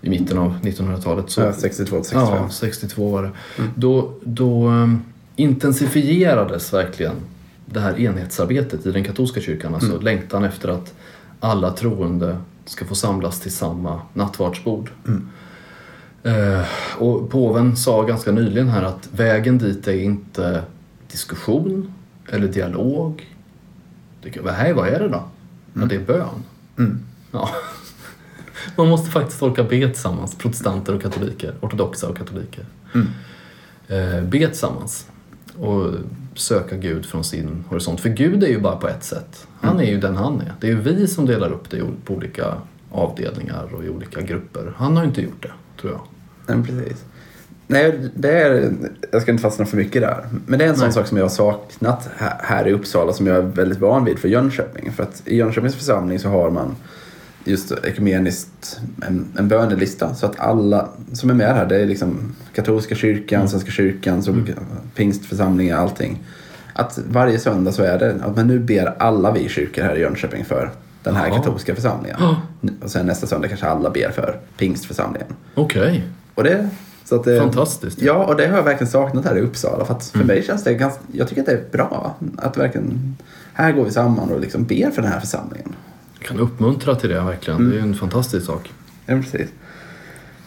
i 0.00 0.10
mitten 0.10 0.38
av 0.38 0.56
1900-talet. 0.62 1.30
Så, 1.30 1.40
Ja, 1.40 1.52
62 1.52 1.96
till 1.96 2.04
65. 2.04 2.26
Ja, 2.42 2.48
62 2.50 3.10
var 3.10 3.22
det. 3.22 3.30
Då, 3.74 4.12
då 4.24 4.68
um, 4.68 5.02
intensifierades 5.36 6.72
verkligen 6.72 7.14
det 7.66 7.80
här 7.80 8.00
enhetsarbetet 8.00 8.86
i 8.86 8.92
den 8.92 9.04
katolska 9.04 9.40
kyrkan. 9.40 9.74
Alltså 9.74 10.00
längtan 10.00 10.44
efter 10.44 10.68
att 10.68 10.94
alla 11.40 11.70
troende 11.70 12.38
ska 12.64 12.84
få 12.84 12.94
samlas 12.94 13.40
till 13.40 13.52
samma 13.52 14.00
nattvardsbord. 14.12 14.90
Eh, 16.22 16.64
och 16.98 17.30
påven 17.30 17.76
sa 17.76 18.02
ganska 18.02 18.32
nyligen 18.32 18.68
här 18.68 18.82
att 18.82 19.08
vägen 19.12 19.58
dit 19.58 19.88
är 19.88 20.02
inte 20.02 20.62
diskussion 21.10 21.94
eller 22.28 22.48
dialog. 22.48 23.36
Det, 24.22 24.40
vad, 24.40 24.88
är 24.88 24.98
det 24.98 25.08
då? 25.08 25.22
Ja, 25.74 25.84
det 25.84 25.94
är 25.94 26.04
bön. 26.04 26.42
Mm. 26.78 27.00
Ja. 27.30 27.50
Man 28.76 28.88
måste 28.88 29.10
faktiskt 29.10 29.42
orka 29.42 29.62
be 29.62 29.68
tillsammans, 29.68 30.34
protestanter 30.34 30.94
och 30.94 31.02
katoliker, 31.02 31.54
ortodoxa 31.60 32.08
och 32.08 32.16
katoliker. 32.16 32.66
Mm. 32.94 33.06
Eh, 33.88 34.24
be 34.24 34.38
tillsammans 34.38 35.06
och 35.58 35.94
söka 36.34 36.76
Gud 36.76 37.06
från 37.06 37.24
sin 37.24 37.64
horisont. 37.68 38.00
För 38.00 38.08
Gud 38.08 38.42
är 38.44 38.48
ju 38.48 38.60
bara 38.60 38.76
på 38.76 38.88
ett 38.88 39.04
sätt. 39.04 39.46
Han 39.60 39.80
är 39.80 39.84
ju 39.84 40.00
den 40.00 40.16
han 40.16 40.40
är. 40.40 40.52
Det 40.60 40.66
är 40.66 40.70
ju 40.70 40.80
vi 40.80 41.06
som 41.06 41.26
delar 41.26 41.52
upp 41.52 41.70
det 41.70 41.82
på 42.04 42.14
olika 42.14 42.54
avdelningar 42.90 43.74
och 43.74 43.84
i 43.84 43.88
olika 43.88 44.20
grupper. 44.20 44.72
Han 44.76 44.96
har 44.96 45.04
ju 45.04 45.08
inte 45.08 45.22
gjort 45.22 45.42
det, 45.42 45.52
tror 45.80 45.92
jag. 45.92 46.00
Nej, 46.46 46.66
precis. 46.66 47.04
Nej, 47.66 48.10
det 48.14 48.30
är, 48.30 48.72
jag 49.10 49.22
ska 49.22 49.30
inte 49.30 49.42
fastna 49.42 49.66
för 49.66 49.76
mycket 49.76 50.02
där. 50.02 50.24
Men 50.46 50.58
det 50.58 50.64
är 50.64 50.68
en 50.68 50.76
sån 50.76 50.84
Nej. 50.84 50.92
sak 50.92 51.06
som 51.06 51.16
jag 51.16 51.24
har 51.24 51.30
saknat 51.30 52.10
här, 52.16 52.40
här 52.42 52.68
i 52.68 52.72
Uppsala 52.72 53.12
som 53.12 53.26
jag 53.26 53.36
är 53.36 53.42
väldigt 53.42 53.78
van 53.78 54.04
vid 54.04 54.18
för 54.18 54.28
Jönköping. 54.28 54.92
För 54.92 55.02
att 55.02 55.22
i 55.24 55.36
Jönköpings 55.36 55.74
församling 55.74 56.18
så 56.18 56.28
har 56.28 56.50
man 56.50 56.76
just 57.44 57.72
ekumeniskt 57.84 58.80
en, 59.06 59.26
en 59.38 59.48
bönelista. 59.48 60.14
Så 60.14 60.26
att 60.26 60.40
alla 60.40 60.88
som 61.12 61.30
är 61.30 61.34
med 61.34 61.54
här, 61.54 61.66
det 61.66 61.76
är 61.76 61.86
liksom 61.86 62.34
katolska 62.54 62.94
kyrkan, 62.94 63.48
Svenska 63.48 63.70
kyrkan, 63.70 64.22
så 64.22 64.32
olika 64.32 64.52
pingstförsamlingar, 64.94 65.76
allting. 65.78 66.22
Att 66.72 66.98
varje 67.10 67.38
söndag 67.38 67.72
så 67.72 67.82
är 67.82 67.98
det 67.98 68.14
att 68.24 68.36
men 68.36 68.46
nu 68.46 68.58
ber 68.58 68.94
alla 68.98 69.32
vi 69.32 69.48
kyrkor 69.48 69.82
här 69.82 69.96
i 69.96 70.00
Jönköping 70.00 70.44
för 70.44 70.70
den 71.02 71.14
här 71.16 71.28
Ja. 71.28 71.34
katolska 71.36 71.74
församlingen. 71.74 72.16
Och 72.82 72.90
sen 72.90 73.06
nästa 73.06 73.26
söndag 73.26 73.48
kanske 73.48 73.66
alla 73.66 73.90
ber 73.90 74.10
för 74.10 74.40
pingstförsamlingen. 74.58 75.28
Okej, 75.54 76.04
Och 76.34 76.44
det, 76.44 76.68
så 77.04 77.14
att 77.14 77.24
det, 77.24 77.38
fantastiskt. 77.40 78.02
Ja, 78.02 78.24
och 78.24 78.36
det 78.36 78.46
har 78.46 78.56
jag 78.56 78.64
verkligen 78.64 78.90
saknat 78.90 79.24
här 79.24 79.36
i 79.38 79.40
Uppsala. 79.40 79.84
För 79.84 79.94
för 79.94 80.14
Mm. 80.16 80.26
mig 80.26 80.42
känns 80.42 80.64
det 80.64 80.74
ganska, 80.74 81.00
jag 81.12 81.28
tycker 81.28 81.40
att 81.42 81.46
det 81.46 81.52
är 81.52 81.64
bra 81.72 82.14
att 82.36 82.56
verkligen, 82.58 83.16
här 83.52 83.72
går 83.72 83.84
vi 83.84 83.90
samman 83.90 84.30
och 84.30 84.40
liksom 84.40 84.64
ber 84.64 84.90
för 84.90 85.02
den 85.02 85.10
här 85.12 85.20
församlingen. 85.20 85.72
Kan 86.24 86.40
uppmuntra 86.40 86.94
till 86.94 87.10
det 87.10 87.20
verkligen. 87.20 87.70
Det 87.70 87.76
är 87.76 87.78
ju 87.78 87.82
en 87.82 87.94
fantastisk 87.94 88.46
sak. 88.46 88.72
Ja, 89.06 89.14
precis. 89.16 89.48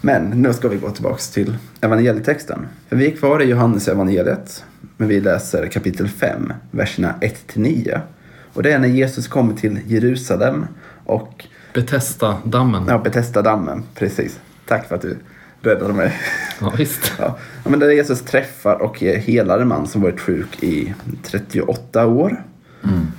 Men 0.01 0.23
nu 0.23 0.53
ska 0.53 0.67
vi 0.67 0.77
gå 0.77 0.89
tillbaks 0.89 1.29
till 1.29 1.57
evangelietexten. 1.81 2.67
För 2.89 2.95
vi 2.95 3.11
är 3.11 3.15
kvar 3.15 3.41
i 3.41 3.45
Johannes 3.45 3.87
evangeliet, 3.87 4.63
men 4.97 5.07
vi 5.07 5.21
läser 5.21 5.67
kapitel 5.67 6.07
5, 6.07 6.53
verserna 6.71 7.13
1-9. 7.21 7.99
Och 8.53 8.63
det 8.63 8.71
är 8.71 8.79
när 8.79 8.87
Jesus 8.87 9.27
kommer 9.27 9.53
till 9.55 9.79
Jerusalem 9.87 10.65
och 11.05 11.45
Betesta 11.73 12.37
dammen. 12.43 12.85
ja, 12.87 12.97
Betesda 12.97 13.41
dammen. 13.41 13.83
Precis. 13.95 14.39
Tack 14.65 14.87
för 14.87 14.95
att 14.95 15.01
du 15.01 15.17
räddade 15.61 15.93
mig. 15.93 16.13
Ja, 16.61 16.73
visst. 16.77 17.13
Ja, 17.19 17.37
Ja, 17.63 17.69
men 17.69 17.79
där 17.79 17.89
Jesus 17.89 18.21
träffar 18.21 18.81
och 18.81 18.99
helar 18.99 19.59
en 19.59 19.67
man 19.67 19.87
som 19.87 20.01
varit 20.01 20.19
sjuk 20.19 20.63
i 20.63 20.93
38 21.23 22.05
år. 22.07 22.43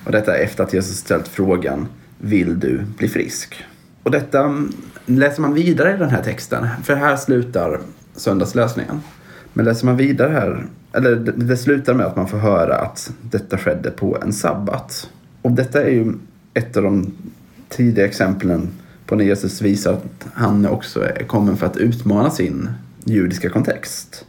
Och 0.04 0.12
detta 0.12 0.36
efter 0.36 0.64
att 0.64 0.72
Jesus 0.72 0.96
ställt 0.96 1.28
frågan 1.28 1.88
vill 2.18 2.60
du 2.60 2.84
bli 2.98 3.08
frisk? 3.08 3.64
Och 4.02 4.10
detta 4.10 4.64
läser 5.06 5.42
man 5.42 5.54
vidare 5.54 5.94
i 5.94 5.96
den 5.96 6.10
här 6.10 6.22
texten. 6.22 6.66
För 6.84 6.94
här 6.94 7.16
slutar 7.16 7.80
söndagslösningen. 8.16 9.00
Men 9.52 9.64
läser 9.64 9.86
man 9.86 9.96
vidare 9.96 10.32
här, 10.32 10.66
eller 10.92 11.16
det, 11.16 11.32
det 11.32 11.56
slutar 11.56 11.94
med 11.94 12.06
att 12.06 12.16
man 12.16 12.28
får 12.28 12.38
höra 12.38 12.76
att 12.76 13.12
detta 13.22 13.58
skedde 13.58 13.90
på 13.90 14.18
en 14.22 14.32
sabbat. 14.32 15.10
Och 15.42 15.52
detta 15.52 15.82
är 15.84 15.90
ju 15.90 16.12
ett 16.54 16.76
av 16.76 16.82
de 16.82 17.12
tidiga 17.68 18.04
exemplen 18.06 18.68
på 19.06 19.16
när 19.16 19.24
Jesus 19.24 19.62
visar 19.62 19.92
att 19.92 20.26
han 20.34 20.66
också 20.66 21.04
är 21.04 21.24
kommen 21.24 21.56
för 21.56 21.66
att 21.66 21.76
utmana 21.76 22.30
sin 22.30 22.70
judiska 23.04 23.50
kontext. 23.50 24.24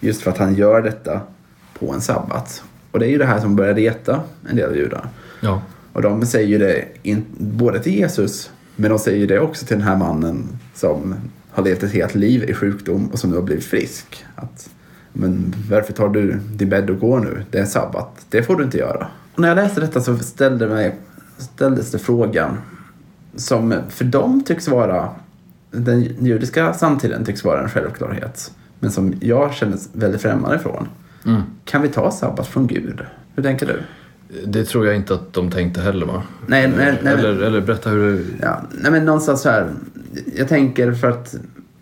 Just 0.00 0.22
för 0.22 0.30
att 0.30 0.38
han 0.38 0.54
gör 0.54 0.82
detta 0.82 1.20
på 1.78 1.92
en 1.92 2.00
sabbat. 2.00 2.62
Och 2.90 2.98
det 2.98 3.06
är 3.06 3.10
ju 3.10 3.18
det 3.18 3.26
här 3.26 3.40
som 3.40 3.56
börjar 3.56 3.74
reta 3.74 4.20
en 4.50 4.56
del 4.56 4.76
judar. 4.76 5.08
Ja. 5.40 5.62
Och 5.98 6.02
de 6.02 6.26
säger 6.26 6.48
ju 6.48 6.58
det 6.58 6.84
in, 7.02 7.24
både 7.38 7.80
till 7.80 7.94
Jesus, 7.94 8.50
men 8.76 8.90
de 8.90 8.98
säger 8.98 9.26
det 9.26 9.40
också 9.40 9.66
till 9.66 9.76
den 9.76 9.86
här 9.86 9.96
mannen 9.96 10.48
som 10.74 11.14
har 11.50 11.64
levt 11.64 11.82
ett 11.82 11.92
helt 11.92 12.14
liv 12.14 12.50
i 12.50 12.54
sjukdom 12.54 13.08
och 13.12 13.18
som 13.18 13.30
nu 13.30 13.36
har 13.36 13.42
blivit 13.42 13.64
frisk. 13.64 14.24
Att, 14.34 14.70
men 15.12 15.54
varför 15.70 15.92
tar 15.92 16.08
du 16.08 16.40
din 16.52 16.68
bädd 16.68 16.90
och 16.90 16.98
går 16.98 17.20
nu? 17.20 17.44
Det 17.50 17.58
är 17.58 17.64
sabbat. 17.64 18.26
Det 18.28 18.42
får 18.42 18.56
du 18.56 18.64
inte 18.64 18.78
göra. 18.78 19.08
Och 19.34 19.40
när 19.40 19.48
jag 19.48 19.56
läste 19.56 19.80
detta 19.80 20.00
så 20.00 20.18
ställde 20.18 20.66
mig, 20.66 20.94
ställdes 21.38 21.90
det 21.90 21.98
frågan 21.98 22.58
som 23.36 23.74
för 23.88 24.04
dem 24.04 24.44
tycks 24.44 24.68
vara, 24.68 25.10
den 25.70 26.02
judiska 26.02 26.74
samtiden 26.74 27.24
tycks 27.24 27.44
vara 27.44 27.62
en 27.62 27.68
självklarhet. 27.68 28.52
Men 28.80 28.90
som 28.90 29.14
jag 29.20 29.54
känner 29.54 29.78
väldigt 29.92 30.22
främmande 30.22 30.56
ifrån. 30.56 30.88
Mm. 31.26 31.42
Kan 31.64 31.82
vi 31.82 31.88
ta 31.88 32.10
sabbat 32.10 32.46
från 32.46 32.66
Gud? 32.66 33.00
Hur 33.34 33.42
tänker 33.42 33.66
du? 33.66 33.82
Det 34.46 34.64
tror 34.64 34.86
jag 34.86 34.96
inte 34.96 35.14
att 35.14 35.32
de 35.32 35.50
tänkte 35.50 35.80
heller 35.80 36.06
va? 36.06 36.22
Nej, 36.46 36.72
nej, 36.76 36.98
nej. 37.02 37.12
Eller, 37.14 37.42
eller 37.42 37.60
berätta 37.60 37.90
hur 37.90 37.98
du... 38.12 38.24
Ja, 38.42 38.62
nej 38.82 38.92
men 38.92 39.04
någonstans 39.04 39.40
så 39.42 39.50
här. 39.50 39.70
Jag 40.36 40.48
tänker 40.48 40.92
för 40.92 41.08
att 41.10 41.34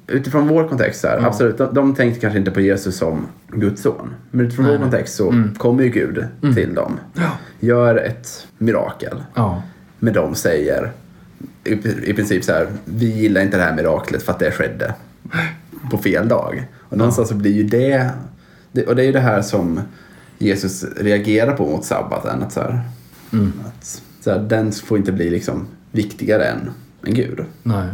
utifrån 0.06 0.48
vår 0.48 0.68
kontext 0.68 1.00
så 1.00 1.06
här, 1.09 1.18
Ja. 1.20 1.26
absolut, 1.26 1.59
de, 1.59 1.74
de 1.74 1.94
tänkte 1.94 2.20
kanske 2.20 2.38
inte 2.38 2.50
på 2.50 2.61
Jesus 2.61 2.96
som 2.96 3.26
Guds 3.48 3.82
son. 3.82 4.14
Men 4.30 4.46
utifrån 4.46 4.64
Nej, 4.64 4.74
vår 4.74 4.78
nej. 4.78 4.90
kontext 4.90 5.14
så 5.16 5.30
Mm. 5.30 5.54
kommer 5.54 5.82
ju 5.85 5.88
Gud 5.90 6.24
till 6.54 6.74
dem. 6.74 6.98
Ja. 7.14 7.30
Gör 7.61 7.96
ett 7.96 8.46
mirakel. 8.59 9.22
Ja. 9.35 9.62
Men 9.98 10.14
de 10.14 10.35
säger 10.35 10.92
i, 11.64 11.72
i 12.11 12.14
princip 12.14 12.44
så 12.44 12.52
här, 12.52 12.66
vi 12.85 13.06
gillar 13.06 13.40
inte 13.40 13.56
det 13.56 13.62
här 13.62 13.74
miraklet 13.76 14.22
för 14.22 14.32
att 14.32 14.38
det 14.38 14.50
skedde 14.50 14.94
på 15.90 15.98
fel 15.98 16.28
dag. 16.28 16.68
Och 16.80 16.96
någonstans 16.98 17.28
så 17.28 17.35
blir 17.35 17.52
ju 17.52 17.62
det, 17.62 18.11
det, 18.72 18.87
och 18.87 18.96
det 18.96 19.02
är 19.02 19.06
ju 19.06 19.12
det 19.12 19.20
här 19.20 19.42
som 19.42 19.80
Jesus 20.38 20.85
reagerar 20.96 21.53
på 21.53 21.66
mot 21.70 21.85
sabbaten. 21.85 22.42
Att 22.42 22.53
så 22.53 22.61
här, 22.61 22.81
Mm. 23.33 23.53
att, 23.66 24.03
så 24.20 24.31
här, 24.31 24.38
den 24.38 24.72
får 24.72 24.99
inte 24.99 25.12
bli 25.12 25.31
liksom 25.31 25.66
viktigare 25.92 26.44
än, 26.44 26.70
än 27.07 27.14
Gud. 27.14 27.40
Nej. 27.62 27.88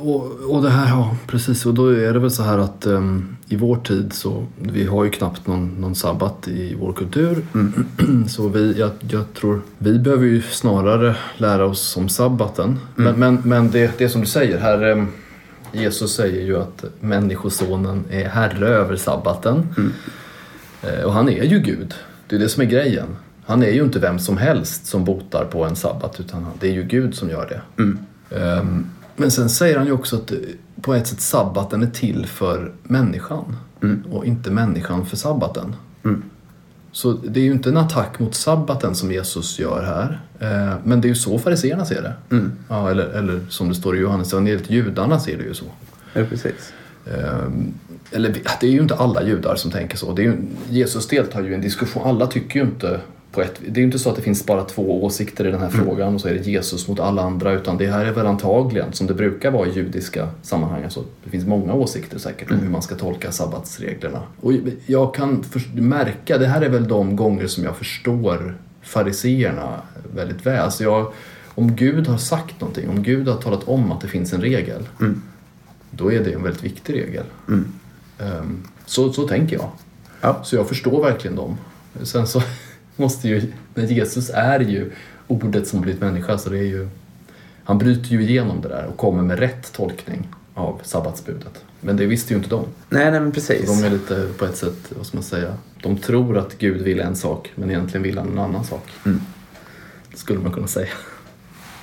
Och, 0.00 0.24
och 0.54 0.62
det 0.62 0.70
här, 0.70 0.88
ja 0.88 1.16
precis. 1.26 1.66
Och 1.66 1.74
då 1.74 1.88
är 1.88 2.12
det 2.12 2.18
väl 2.18 2.30
så 2.30 2.42
här 2.42 2.58
att 2.58 2.86
em, 2.86 3.36
i 3.48 3.56
vår 3.56 3.76
tid 3.76 4.12
så, 4.12 4.46
vi 4.58 4.84
har 4.86 5.04
ju 5.04 5.10
knappt 5.10 5.46
någon, 5.46 5.80
någon 5.80 5.94
sabbat 5.94 6.48
i 6.48 6.74
vår 6.80 6.92
kultur. 6.92 7.46
så 8.28 8.48
vi, 8.48 8.72
jag, 8.78 8.90
jag 9.10 9.34
tror, 9.34 9.60
vi 9.78 9.98
behöver 9.98 10.26
ju 10.26 10.42
snarare 10.42 11.16
lära 11.36 11.64
oss 11.66 11.96
om 11.96 12.08
sabbaten. 12.08 12.78
Men, 12.94 13.18
men, 13.20 13.40
men 13.44 13.70
det, 13.70 13.98
det 13.98 14.08
som 14.08 14.20
du 14.20 14.26
säger 14.26 14.58
här, 14.58 14.82
em, 14.82 15.08
Jesus 15.72 16.14
säger 16.14 16.42
ju 16.46 16.56
att 16.58 16.84
människosonen 17.00 18.04
är 18.10 18.28
herre 18.28 18.68
över 18.68 18.96
sabbaten. 18.96 19.68
Eh, 19.78 19.84
Och 21.04 21.12
han 21.12 21.28
är 21.28 21.44
ju 21.44 21.58
Gud. 21.58 21.94
Det 22.28 22.36
är 22.36 22.40
det 22.40 22.48
som 22.48 22.62
är 22.62 22.66
grejen. 22.66 23.06
Han 23.46 23.62
är 23.62 23.70
ju 23.70 23.82
inte 23.82 23.98
vem 23.98 24.18
som 24.18 24.36
helst 24.36 24.86
som 24.86 25.04
botar 25.04 25.44
på 25.44 25.64
en 25.64 25.76
sabbat 25.76 26.20
utan 26.20 26.46
det 26.60 26.68
är 26.68 26.72
ju 26.72 26.82
Gud 26.82 27.14
som 27.14 27.30
gör 27.30 27.46
det. 27.48 27.82
Mm. 27.82 27.98
Ehm, 28.30 28.86
Men 29.16 29.30
sen 29.30 29.48
säger 29.48 29.78
han 29.78 29.86
ju 29.86 29.92
också 29.92 30.16
att 30.16 30.32
eh, 30.32 30.38
på 30.82 30.94
ett 30.94 31.06
sätt 31.06 31.20
sabbaten 31.20 31.82
är 31.82 31.90
till 31.90 32.26
för 32.26 32.72
människan 32.82 33.56
och 34.10 34.24
inte 34.24 34.50
människan 34.50 35.06
för 35.06 35.16
sabbaten. 35.16 35.74
Så 36.92 37.12
det 37.12 37.40
är 37.40 37.44
ju 37.44 37.52
inte 37.52 37.68
en 37.68 37.76
attack 37.76 38.18
mot 38.18 38.34
sabbaten 38.34 38.94
som 38.94 39.12
Jesus 39.12 39.58
gör 39.58 39.82
här. 39.82 40.20
Eh, 40.40 40.76
men 40.84 41.00
det 41.00 41.06
är 41.06 41.08
ju 41.10 41.14
så 41.14 41.38
fariseerna 41.38 41.84
ser 41.84 42.02
det. 42.02 42.38
Ja, 42.68 42.90
eller, 42.90 43.04
eller 43.04 43.40
som 43.48 43.68
det 43.68 43.74
står 43.74 43.96
i 43.96 44.00
Johannes 44.00 44.32
evangeliet, 44.32 44.70
judarna 44.70 45.20
ser 45.20 45.38
det 45.38 45.44
ju 45.44 45.54
så. 45.54 45.64
Ja, 46.12 46.22
precis. 46.28 46.72
Ehm, 47.06 47.74
eller 48.12 48.36
det 48.60 48.66
är 48.66 48.70
ju 48.70 48.80
inte 48.80 48.94
alla 48.94 49.22
judar 49.22 49.56
som 49.56 49.70
tänker 49.70 49.96
så. 49.96 50.12
Det 50.12 50.22
är 50.22 50.24
ju, 50.24 50.36
Jesus 50.70 51.08
deltar 51.08 51.42
ju 51.42 51.50
i 51.50 51.54
en 51.54 51.60
diskussion. 51.60 52.02
Alla 52.06 52.26
tycker 52.26 52.60
ju 52.60 52.66
inte 52.66 53.00
på 53.32 53.42
ett... 53.42 53.60
Det 53.66 53.78
är 53.78 53.78
ju 53.78 53.84
inte 53.84 53.98
så 53.98 54.10
att 54.10 54.16
det 54.16 54.22
finns 54.22 54.46
bara 54.46 54.64
två 54.64 55.04
åsikter 55.04 55.46
i 55.46 55.50
den 55.50 55.60
här 55.60 55.68
frågan 55.68 56.14
och 56.14 56.20
så 56.20 56.28
är 56.28 56.34
det 56.34 56.46
Jesus 56.46 56.88
mot 56.88 57.00
alla 57.00 57.22
andra. 57.22 57.52
Utan 57.52 57.78
det 57.78 57.86
här 57.86 58.04
är 58.04 58.12
väl 58.12 58.26
antagligen, 58.26 58.92
som 58.92 59.06
det 59.06 59.14
brukar 59.14 59.50
vara 59.50 59.68
i 59.68 59.72
judiska 59.72 60.28
sammanhang, 60.42 60.84
alltså, 60.84 61.04
det 61.24 61.30
finns 61.30 61.46
många 61.46 61.74
åsikter 61.74 62.18
säkert 62.18 62.50
om 62.50 62.58
hur 62.58 62.68
man 62.68 62.82
ska 62.82 62.94
tolka 62.94 63.32
sabbatsreglerna. 63.32 64.22
Och 64.40 64.52
jag 64.86 65.14
kan 65.14 65.42
för, 65.42 65.80
märka, 65.80 66.38
det 66.38 66.46
här 66.46 66.62
är 66.62 66.68
väl 66.68 66.88
de 66.88 67.16
gånger 67.16 67.46
som 67.46 67.64
jag 67.64 67.76
förstår 67.76 68.56
fariseerna 68.82 69.80
väldigt 70.14 70.46
väl. 70.46 70.60
Alltså 70.60 70.84
jag, 70.84 71.12
om 71.54 71.76
Gud 71.76 72.06
har 72.06 72.18
sagt 72.18 72.60
någonting, 72.60 72.88
om 72.88 73.02
Gud 73.02 73.28
har 73.28 73.36
talat 73.36 73.68
om 73.68 73.92
att 73.92 74.00
det 74.00 74.08
finns 74.08 74.32
en 74.32 74.40
regel 74.40 74.82
då 75.96 76.12
är 76.12 76.24
det 76.24 76.32
en 76.32 76.42
väldigt 76.42 76.64
viktig 76.64 76.94
regel. 76.94 77.24
Ehm, 77.48 77.72
så, 78.86 79.12
så 79.12 79.28
tänker 79.28 79.56
jag. 79.56 79.70
Ja. 80.20 80.40
Så 80.44 80.56
jag 80.56 80.68
förstår 80.68 81.02
verkligen 81.02 81.36
dem. 81.36 81.58
Sen 82.02 82.26
så 82.26 82.42
måste 82.96 83.28
ju, 83.28 83.52
men 83.74 83.86
Jesus 83.86 84.30
är 84.34 84.60
ju 84.60 84.92
ordet 85.26 85.68
som 85.68 85.80
blivit 85.80 86.00
människa 86.00 86.38
så 86.38 86.50
det 86.50 86.58
är 86.58 86.62
ju, 86.62 86.88
han 87.64 87.78
bryter 87.78 88.08
ju 88.08 88.22
igenom 88.22 88.60
det 88.60 88.68
där 88.68 88.86
och 88.86 88.96
kommer 88.96 89.22
med 89.22 89.38
rätt 89.38 89.72
tolkning 89.72 90.28
av 90.54 90.80
sabbatsbudet. 90.84 91.64
Men 91.80 91.96
det 91.96 92.06
visste 92.06 92.32
ju 92.32 92.38
inte 92.38 92.50
de. 92.50 92.64
Nej, 92.88 93.10
nej 93.10 93.20
men 93.20 93.30
Så 93.30 93.34
precis. 93.34 93.80
de 93.80 93.86
är 93.86 93.90
lite 93.90 94.28
på 94.38 94.44
ett 94.44 94.56
sätt, 94.56 94.92
vad 94.96 95.06
ska 95.06 95.16
man 95.16 95.24
säga, 95.24 95.54
de 95.82 95.96
tror 95.98 96.38
att 96.38 96.58
Gud 96.58 96.82
vill 96.82 97.00
en 97.00 97.16
sak 97.16 97.52
men 97.54 97.70
egentligen 97.70 98.02
vill 98.02 98.18
han 98.18 98.28
en 98.28 98.38
annan 98.38 98.64
sak. 98.64 98.90
Skulle 100.14 100.40
man 100.40 100.52
kunna 100.52 100.66
säga. 100.66 100.88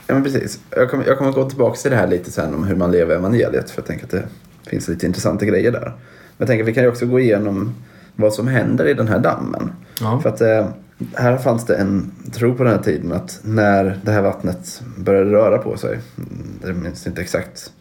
Ja, 0.08 0.14
men 0.14 0.24
precis. 0.24 0.60
Jag 0.70 0.92
kommer, 0.92 1.06
jag 1.06 1.18
kommer 1.18 1.32
gå 1.32 1.50
tillbaka 1.50 1.76
till 1.76 1.92
det 1.92 1.98
här 1.98 2.08
lite 2.08 2.32
sen 2.32 2.54
om 2.54 2.64
hur 2.64 2.76
man 2.76 2.92
lever 2.92 3.16
evangeliet 3.16 3.70
för 3.70 3.82
jag 3.82 3.88
tänker 3.88 4.06
att 4.06 4.12
det 4.12 4.26
finns 4.66 4.88
lite 4.88 5.06
intressanta 5.06 5.46
grejer 5.46 5.72
där. 5.72 5.94
Men 6.38 6.46
jag 6.46 6.48
tänker 6.48 6.64
att 6.64 6.70
vi 6.70 6.74
kan 6.74 6.84
ju 6.84 6.90
också 6.90 7.06
gå 7.06 7.20
igenom 7.20 7.76
vad 8.16 8.34
som 8.34 8.48
händer 8.48 8.86
i 8.86 8.94
den 8.94 9.08
här 9.08 9.20
dammen. 9.20 9.72
Ja. 10.02 10.20
För 10.20 10.30
att 10.30 10.42
eh, 10.42 10.68
här 11.14 11.38
fanns 11.38 11.66
det 11.66 11.76
en 11.76 12.12
tro 12.34 12.56
på 12.56 12.64
den 12.64 12.74
här 12.74 12.82
tiden 12.82 13.12
att 13.12 13.40
när 13.44 14.00
det 14.04 14.12
här 14.12 14.22
vattnet 14.22 14.82
började 14.98 15.32
röra 15.32 15.58
på 15.58 15.78
sig, 15.78 16.00
mm, 16.18 16.60
jag 16.66 16.76
minns 16.76 17.08
inte 17.08 17.22
exakt 17.22 17.72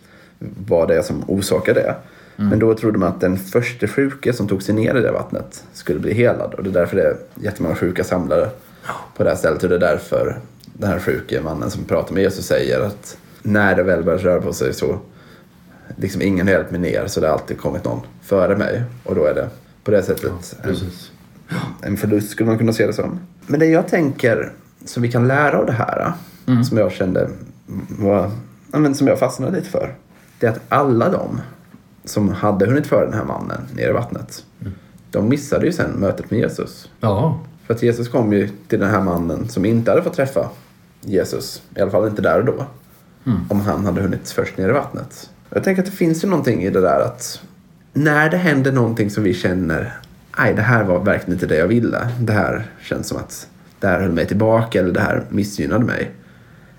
vad 0.67 0.89
det 0.89 0.97
är 0.97 1.03
som 1.03 1.25
orsakar 1.27 1.75
det. 1.75 1.95
Men 2.37 2.59
då 2.59 2.75
trodde 2.75 2.99
man 2.99 3.09
att 3.09 3.21
den 3.21 3.37
första 3.37 3.89
sjuke 3.89 4.33
som 4.33 4.49
tog 4.49 4.63
sig 4.63 4.75
ner 4.75 4.95
i 4.97 5.01
det 5.01 5.13
vattnet 5.13 5.65
skulle 5.73 6.01
bli 6.01 6.15
helad. 6.15 6.55
Och 6.55 6.63
det 6.63 6.71
är 6.71 6.75
därför 6.75 6.97
det 6.97 7.03
är 7.03 7.17
jättemånga 7.35 7.75
sjuka 7.75 8.05
samlade 8.05 8.51
på 9.17 9.25
det 9.25 9.31
här 9.31 9.37
stället. 9.37 9.63
Och 9.63 9.69
det 9.69 9.75
är 9.75 9.81
därför 9.81 10.39
den 10.65 10.91
här 10.91 10.99
sjuke 10.99 11.41
mannen 11.41 11.71
som 11.71 11.85
pratar 11.85 12.15
med 12.15 12.23
Jesus 12.23 12.47
säger 12.47 12.81
att 12.81 13.17
när 13.43 13.77
det 13.77 13.83
väl 13.83 14.05
börjar 14.05 14.19
röra 14.19 14.41
på 14.41 14.53
sig 14.53 14.75
så 14.75 14.99
liksom 15.97 16.23
ingen 16.23 16.47
har 16.47 16.55
hjälpt 16.55 16.71
mig 16.71 16.81
ner 16.81 17.07
så 17.07 17.21
det 17.21 17.27
har 17.27 17.35
alltid 17.35 17.59
kommit 17.59 17.85
någon 17.85 18.01
före 18.23 18.57
mig. 18.57 18.83
Och 19.05 19.15
då 19.15 19.25
är 19.25 19.35
det 19.35 19.49
på 19.85 19.91
det 19.91 20.03
sättet 20.03 20.25
en, 20.25 20.39
Precis. 20.63 21.11
en 21.83 21.97
förlust 21.97 22.31
skulle 22.31 22.49
man 22.49 22.59
kunna 22.59 22.73
se 22.73 22.87
det 22.87 22.93
som. 22.93 23.19
Men 23.47 23.61
det 23.61 23.67
jag 23.67 23.89
tänker 23.89 24.53
som 24.85 25.03
vi 25.03 25.13
kan 25.13 25.29
lära 25.29 25.59
av 25.59 25.67
det 25.67 25.73
här, 25.73 26.13
som 26.65 26.79
jag 26.79 26.93
kände 26.93 27.31
var, 27.89 28.31
ja, 28.73 28.79
men 28.79 28.95
som 28.95 29.07
jag 29.07 29.19
fastnade 29.19 29.57
lite 29.57 29.69
för. 29.71 29.95
Det 30.39 30.47
är 30.47 30.51
att 30.51 30.61
alla 30.69 31.09
de 31.09 31.41
som 32.05 32.29
hade 32.29 32.67
hunnit 32.67 32.87
före 32.87 33.05
den 33.05 33.15
här 33.15 33.25
mannen 33.25 33.61
ner 33.75 33.89
i 33.89 33.93
vattnet, 33.93 34.45
de 35.11 35.29
missade 35.29 35.67
ju 35.67 35.73
sen 35.73 35.91
mötet 35.91 36.31
med 36.31 36.41
Jesus. 36.41 36.91
Ja, 37.01 37.41
För 37.67 37.75
att 37.75 37.83
Jesus 37.83 38.09
kom 38.09 38.33
ju 38.33 38.49
till 38.69 38.81
den 38.81 38.91
här 38.91 39.01
mannen 39.01 39.49
som 39.49 39.65
inte 39.65 39.91
hade 39.91 40.03
fått 40.03 40.15
träffa 40.15 40.49
Jesus, 41.01 41.63
i 41.77 41.81
alla 41.81 41.91
fall 41.91 42.09
inte 42.09 42.23
där 42.23 42.39
och 42.39 42.45
då, 42.45 42.65
om 43.49 43.61
han 43.61 43.85
hade 43.87 44.01
hunnit 44.03 44.31
först 44.31 44.57
ner 44.59 44.69
i 44.69 44.73
vattnet. 44.73 45.31
Jag 45.55 45.65
tänker 45.65 45.83
att 45.83 45.91
det 45.91 45.97
finns 45.97 46.25
ju 46.25 46.29
någonting 46.29 46.63
i 46.63 46.71
det 46.71 46.81
där 46.81 47.01
att 47.01 47.43
när 47.93 48.31
det 48.31 48.37
händer 48.37 48.73
någonting 48.73 49.11
som 49.11 49.25
vi 49.25 49.35
känner, 49.35 49.93
nej 50.39 50.55
det 50.55 50.63
här 50.63 50.85
var 50.85 50.99
verkligen 50.99 51.33
inte 51.33 51.47
det 51.47 51.57
jag 51.57 51.67
ville, 51.67 52.09
det 52.21 52.33
här 52.33 52.67
känns 52.83 53.09
som 53.09 53.19
att 53.19 53.49
det 53.81 53.87
här 53.87 54.01
höll 54.01 54.13
mig 54.13 54.27
tillbaka 54.27 54.81
eller 54.81 54.93
det 54.93 55.01
här 55.01 55.25
missgynnade 55.29 55.85
mig. 55.85 56.11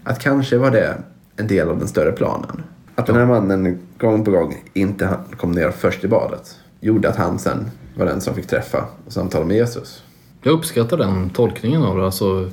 Att 0.03 0.19
kanske 0.19 0.57
var 0.57 0.71
det 0.71 0.97
en 1.35 1.47
del 1.47 1.69
av 1.69 1.79
den 1.79 1.87
större 1.87 2.11
planen. 2.11 2.63
Att 2.95 3.05
den 3.05 3.15
här 3.15 3.25
mannen 3.25 3.79
gång 3.97 4.25
på 4.25 4.31
gång 4.31 4.55
inte 4.73 5.09
kom 5.37 5.51
ner 5.51 5.71
först 5.71 6.03
i 6.03 6.07
badet 6.07 6.55
gjorde 6.79 7.09
att 7.09 7.15
han 7.15 7.39
sen 7.39 7.71
var 7.95 8.05
den 8.05 8.21
som 8.21 8.35
fick 8.35 8.47
träffa 8.47 8.85
och 9.05 9.13
samtala 9.13 9.45
med 9.45 9.57
Jesus. 9.57 10.03
Jag 10.41 10.51
uppskattar 10.51 10.97
den 10.97 11.29
tolkningen 11.29 11.83
av 11.83 11.97
det. 11.97 12.05
Alltså, 12.05 12.49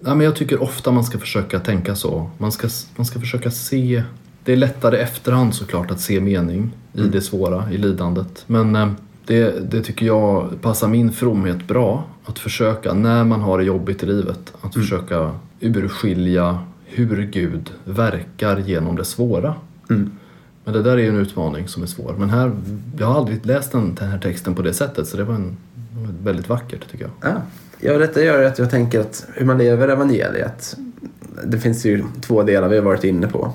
men 0.00 0.20
jag 0.20 0.36
tycker 0.36 0.62
ofta 0.62 0.90
man 0.90 1.04
ska 1.04 1.18
försöka 1.18 1.60
tänka 1.60 1.94
så. 1.94 2.30
Man 2.38 2.52
ska, 2.52 2.68
man 2.96 3.06
ska 3.06 3.20
försöka 3.20 3.50
se... 3.50 4.02
Det 4.46 4.52
är 4.52 4.56
lättare 4.56 4.98
efterhand 4.98 5.54
såklart 5.54 5.90
att 5.90 6.00
se 6.00 6.20
mening 6.20 6.70
i 6.92 7.02
det 7.02 7.20
svåra, 7.20 7.72
i 7.72 7.76
lidandet. 7.76 8.44
Men 8.46 8.76
eh, 8.76 8.88
det, 9.24 9.70
det 9.70 9.82
tycker 9.82 10.06
jag 10.06 10.50
passar 10.62 10.88
min 10.88 11.12
fromhet 11.12 11.68
bra. 11.68 12.04
Att 12.24 12.38
försöka, 12.38 12.94
när 12.94 13.24
man 13.24 13.40
har 13.40 13.58
det 13.58 13.64
jobbigt 13.64 14.02
i 14.02 14.06
livet, 14.06 14.52
att 14.60 14.74
försöka 14.74 15.32
urskilja 15.60 16.58
hur 16.84 17.22
Gud 17.22 17.70
verkar 17.84 18.58
genom 18.58 18.96
det 18.96 19.04
svåra. 19.04 19.54
Men 20.64 20.74
det 20.74 20.82
där 20.82 20.92
är 20.92 21.02
ju 21.02 21.08
en 21.08 21.16
utmaning 21.16 21.68
som 21.68 21.82
är 21.82 21.86
svår. 21.86 22.14
Men 22.18 22.30
här, 22.30 22.52
jag 22.98 23.06
har 23.06 23.14
aldrig 23.14 23.46
läst 23.46 23.72
den, 23.72 23.94
den 23.94 24.08
här 24.08 24.18
texten 24.18 24.54
på 24.54 24.62
det 24.62 24.72
sättet 24.72 25.08
så 25.08 25.16
det 25.16 25.24
var, 25.24 25.34
en, 25.34 25.56
väldigt 26.22 26.48
vackert 26.48 26.90
tycker 26.90 27.04
jag. 27.04 27.32
Ja. 27.32 27.42
ja, 27.80 27.98
detta 27.98 28.22
gör 28.22 28.44
att 28.44 28.58
jag 28.58 28.70
tänker 28.70 29.00
att 29.00 29.26
hur 29.34 29.46
man 29.46 29.58
lever 29.58 29.88
evangeliet. 29.88 30.76
Det 31.44 31.58
finns 31.58 31.86
ju 31.86 32.04
två 32.20 32.42
delar 32.42 32.68
vi 32.68 32.76
har 32.76 32.84
varit 32.84 33.04
inne 33.04 33.26
på. 33.26 33.52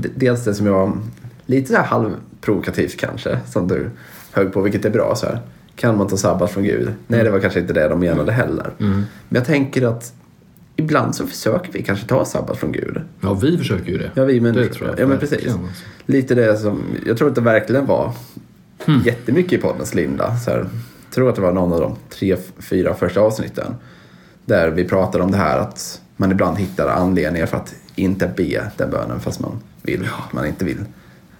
D- 0.00 0.08
Dels 0.14 0.44
det 0.44 0.54
som 0.54 0.66
jag, 0.66 0.98
lite 1.46 1.68
så 1.70 1.76
här 1.76 1.84
halvprovokativt 1.84 2.96
kanske, 2.96 3.38
som 3.50 3.68
du 3.68 3.90
högg 4.32 4.52
på, 4.52 4.60
vilket 4.60 4.84
är 4.84 4.90
bra. 4.90 5.14
så 5.16 5.26
här. 5.26 5.40
Kan 5.76 5.96
man 5.96 6.08
ta 6.08 6.16
sabbat 6.16 6.50
från 6.50 6.64
Gud? 6.64 6.88
Nej, 7.06 7.24
det 7.24 7.30
var 7.30 7.40
kanske 7.40 7.60
inte 7.60 7.72
det 7.72 7.88
de 7.88 8.00
menade 8.00 8.32
heller. 8.32 8.70
Men 8.78 9.04
jag 9.28 9.44
tänker 9.44 9.86
att 9.86 10.12
ibland 10.76 11.14
så 11.14 11.26
försöker 11.26 11.72
vi 11.72 11.82
kanske 11.82 12.06
ta 12.06 12.24
sabbat 12.24 12.56
från 12.58 12.72
Gud. 12.72 13.00
Ja, 13.20 13.34
vi 13.34 13.58
försöker 13.58 13.92
ju 13.92 13.98
det. 13.98 14.10
Ja, 14.14 14.24
vi 14.24 14.40
människor. 14.40 14.62
Det 14.64 14.74
tror 14.74 14.88
jag 14.90 15.00
ja, 15.00 15.06
men 15.06 15.18
precis. 15.18 15.38
alltså. 15.44 15.60
Lite 16.06 16.34
det 16.34 16.56
som, 16.56 16.82
jag 17.06 17.16
tror 17.18 17.28
att 17.28 17.34
det 17.34 17.40
verkligen 17.40 17.86
var 17.86 18.12
jättemycket 19.04 19.52
i 19.52 19.58
poddens 19.58 19.94
linda. 19.94 20.36
Så 20.36 20.50
här, 20.50 20.58
jag 20.58 21.14
tror 21.14 21.28
att 21.28 21.34
det 21.36 21.42
var 21.42 21.52
någon 21.52 21.72
av 21.72 21.80
de 21.80 21.96
tre, 22.10 22.36
fyra 22.58 22.94
första 22.94 23.20
avsnitten. 23.20 23.74
Där 24.44 24.70
vi 24.70 24.84
pratade 24.84 25.24
om 25.24 25.30
det 25.30 25.36
här 25.36 25.58
att 25.58 26.00
man 26.16 26.32
ibland 26.32 26.58
hittar 26.58 26.88
anledningar 26.88 27.46
för 27.46 27.56
att 27.56 27.74
inte 27.98 28.30
be 28.36 28.70
den 28.76 28.90
bönen 28.90 29.20
fast 29.20 29.40
man 29.40 29.60
vill. 29.82 30.08
Man 30.32 30.46
inte 30.46 30.64
vill 30.64 30.84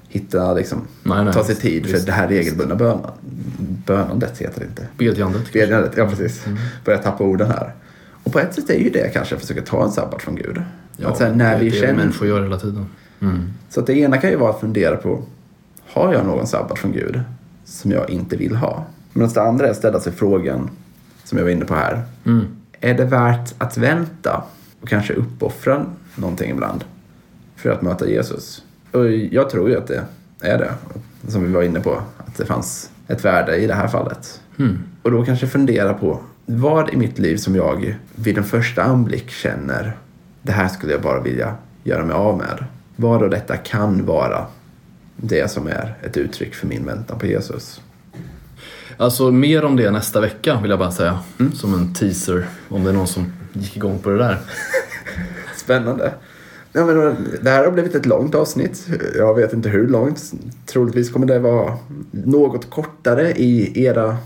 hitta, 0.08 0.54
liksom, 0.54 0.80
Nej, 1.02 1.24
nej, 1.24 1.32
ta 1.32 1.44
sig 1.44 1.54
tid 1.54 1.86
för 1.86 1.92
visst, 1.92 2.06
det 2.06 2.12
här 2.12 2.28
regelbundna 2.28 2.74
bönan. 2.74 3.10
Bönandet 3.86 4.38
heter 4.38 4.60
det 4.60 4.66
inte. 4.66 4.86
Bedjandet. 4.98 5.52
Bedjandet, 5.52 5.92
ja 5.96 6.08
precis. 6.08 6.44
Börjar 6.84 7.02
tappa 7.02 7.24
orden 7.24 7.50
här. 7.50 7.74
Och 8.24 8.32
på 8.32 8.38
ett 8.38 8.54
sätt 8.54 8.70
är 8.70 8.78
ju 8.78 8.90
det 8.90 9.12
kanske 9.12 9.34
att 9.34 9.40
försöka 9.40 9.62
ta 9.62 9.84
en 9.84 9.90
sabbat 9.92 10.22
från 10.22 10.36
Gud. 10.36 10.62
Ja, 10.96 11.08
att 11.08 11.16
sen 11.18 11.38
när 11.38 11.58
det, 11.58 11.64
vi 11.64 11.70
det 11.70 11.76
känner... 11.76 11.94
människor 11.94 12.28
gör 12.28 12.42
hela 12.42 12.58
tiden. 12.58 12.86
Mm. 13.20 13.52
Så 13.68 13.80
att 13.80 13.86
det 13.86 13.98
ena 13.98 14.16
kan 14.18 14.30
ju 14.30 14.36
vara 14.36 14.50
att 14.50 14.60
fundera 14.60 14.96
på, 14.96 15.22
har 15.86 16.12
jag 16.12 16.26
någon 16.26 16.46
sabbat 16.46 16.78
från 16.78 16.92
Gud 16.92 17.20
som 17.64 17.90
jag 17.90 18.10
inte 18.10 18.36
vill 18.36 18.56
ha? 18.56 18.84
Medan 19.12 19.32
det 19.32 19.42
andra 19.42 19.66
är 19.66 19.70
att 19.70 19.76
ställa 19.76 20.00
sig 20.00 20.12
frågan, 20.12 20.70
som 21.24 21.38
jag 21.38 21.44
var 21.44 21.50
inne 21.52 21.64
på 21.64 21.74
här, 21.74 22.02
Mm. 22.24 22.44
är 22.80 22.94
det 22.94 23.04
värt 23.04 23.54
att 23.58 23.76
vänta 23.76 24.42
och 24.80 24.88
kanske 24.88 25.14
uppoffra 25.14 25.86
någonting 26.14 26.50
ibland 26.50 26.84
för 27.56 27.70
att 27.70 27.82
möta 27.82 28.08
Jesus? 28.08 28.62
Och 28.92 29.10
jag 29.10 29.50
tror 29.50 29.70
ju 29.70 29.76
att 29.76 29.86
det 29.86 30.04
är 30.40 30.58
det, 30.58 30.74
som 31.28 31.44
vi 31.44 31.52
var 31.52 31.62
inne 31.62 31.80
på, 31.80 32.02
att 32.18 32.36
det 32.36 32.44
fanns 32.44 32.90
ett 33.08 33.24
värde 33.24 33.56
i 33.56 33.66
det 33.66 33.74
här 33.74 33.88
fallet. 33.88 34.40
Mm. 34.58 34.78
Och 35.02 35.10
då 35.10 35.24
kanske 35.24 35.46
fundera 35.46 35.94
på 35.94 36.20
vad 36.46 36.90
i 36.90 36.96
mitt 36.96 37.18
liv 37.18 37.36
som 37.36 37.56
jag 37.56 37.96
vid 38.14 38.38
en 38.38 38.44
första 38.44 38.82
anblick 38.82 39.30
känner 39.30 39.96
det 40.42 40.52
här 40.52 40.68
skulle 40.68 40.92
jag 40.92 41.02
bara 41.02 41.20
vilja 41.20 41.54
göra 41.84 42.04
mig 42.04 42.14
av 42.14 42.38
med. 42.38 42.64
Vad 42.96 43.20
då 43.20 43.28
detta 43.28 43.56
kan 43.56 44.06
vara 44.06 44.46
det 45.16 45.50
som 45.50 45.66
är 45.66 45.94
ett 46.02 46.16
uttryck 46.16 46.54
för 46.54 46.66
min 46.66 46.86
väntan 46.86 47.18
på 47.18 47.26
Jesus. 47.26 47.80
Alltså 48.96 49.30
mer 49.30 49.64
om 49.64 49.76
det 49.76 49.90
nästa 49.90 50.20
vecka 50.20 50.60
vill 50.60 50.70
jag 50.70 50.78
bara 50.78 50.90
säga. 50.90 51.18
Mm. 51.40 51.52
Som 51.52 51.74
en 51.74 51.94
teaser 51.94 52.46
om 52.68 52.84
det 52.84 52.90
är 52.90 52.94
någon 52.94 53.06
som 53.06 53.32
gick 53.52 53.76
igång 53.76 53.98
på 53.98 54.10
det 54.10 54.18
där. 54.18 54.38
Spännande. 55.56 56.12
Ja, 56.72 56.86
men 56.86 57.16
det 57.42 57.50
här 57.50 57.64
har 57.64 57.70
blivit 57.70 57.94
ett 57.94 58.06
långt 58.06 58.34
avsnitt. 58.34 58.86
Jag 59.16 59.34
vet 59.34 59.52
inte 59.52 59.68
hur 59.68 59.88
långt. 59.88 60.32
Troligtvis 60.66 61.10
kommer 61.12 61.26
det 61.26 61.38
vara 61.38 61.78
något 62.10 62.70
kortare 62.70 63.32
i 63.32 63.84
era 63.84 64.16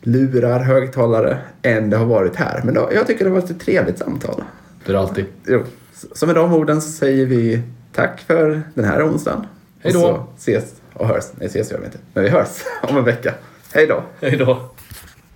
lurar, 0.00 0.60
högtalare, 0.60 1.38
än 1.62 1.90
det 1.90 1.96
har 1.96 2.06
varit 2.06 2.36
här. 2.36 2.60
Men 2.64 2.74
då, 2.74 2.90
jag 2.94 3.06
tycker 3.06 3.24
det 3.24 3.30
har 3.30 3.40
varit 3.40 3.50
ett 3.50 3.60
trevligt 3.60 3.98
samtal. 3.98 4.42
Det 4.84 4.92
är 4.92 4.94
det 4.94 5.00
alltid. 5.00 5.24
Jo. 5.46 5.62
Så 6.12 6.26
med 6.26 6.34
de 6.34 6.52
orden 6.54 6.82
så 6.82 6.90
säger 6.90 7.26
vi 7.26 7.62
tack 7.92 8.20
för 8.20 8.62
den 8.74 8.84
här 8.84 9.08
onsdagen. 9.08 9.46
Hej 9.80 9.92
då. 9.92 9.98
Och 9.98 10.04
så 10.04 10.26
ses 10.38 10.74
och 10.92 11.08
hörs. 11.08 11.24
Nej, 11.34 11.46
ses 11.46 11.72
gör 11.72 11.78
vi 11.78 11.84
inte. 11.84 11.98
Men 12.14 12.24
vi 12.24 12.30
hörs 12.30 12.48
om 12.82 12.96
en 12.96 13.04
vecka. 13.04 13.34
Hej 13.72 13.86
då. 13.86 14.02
Hej 14.20 14.36
då. 14.36 14.70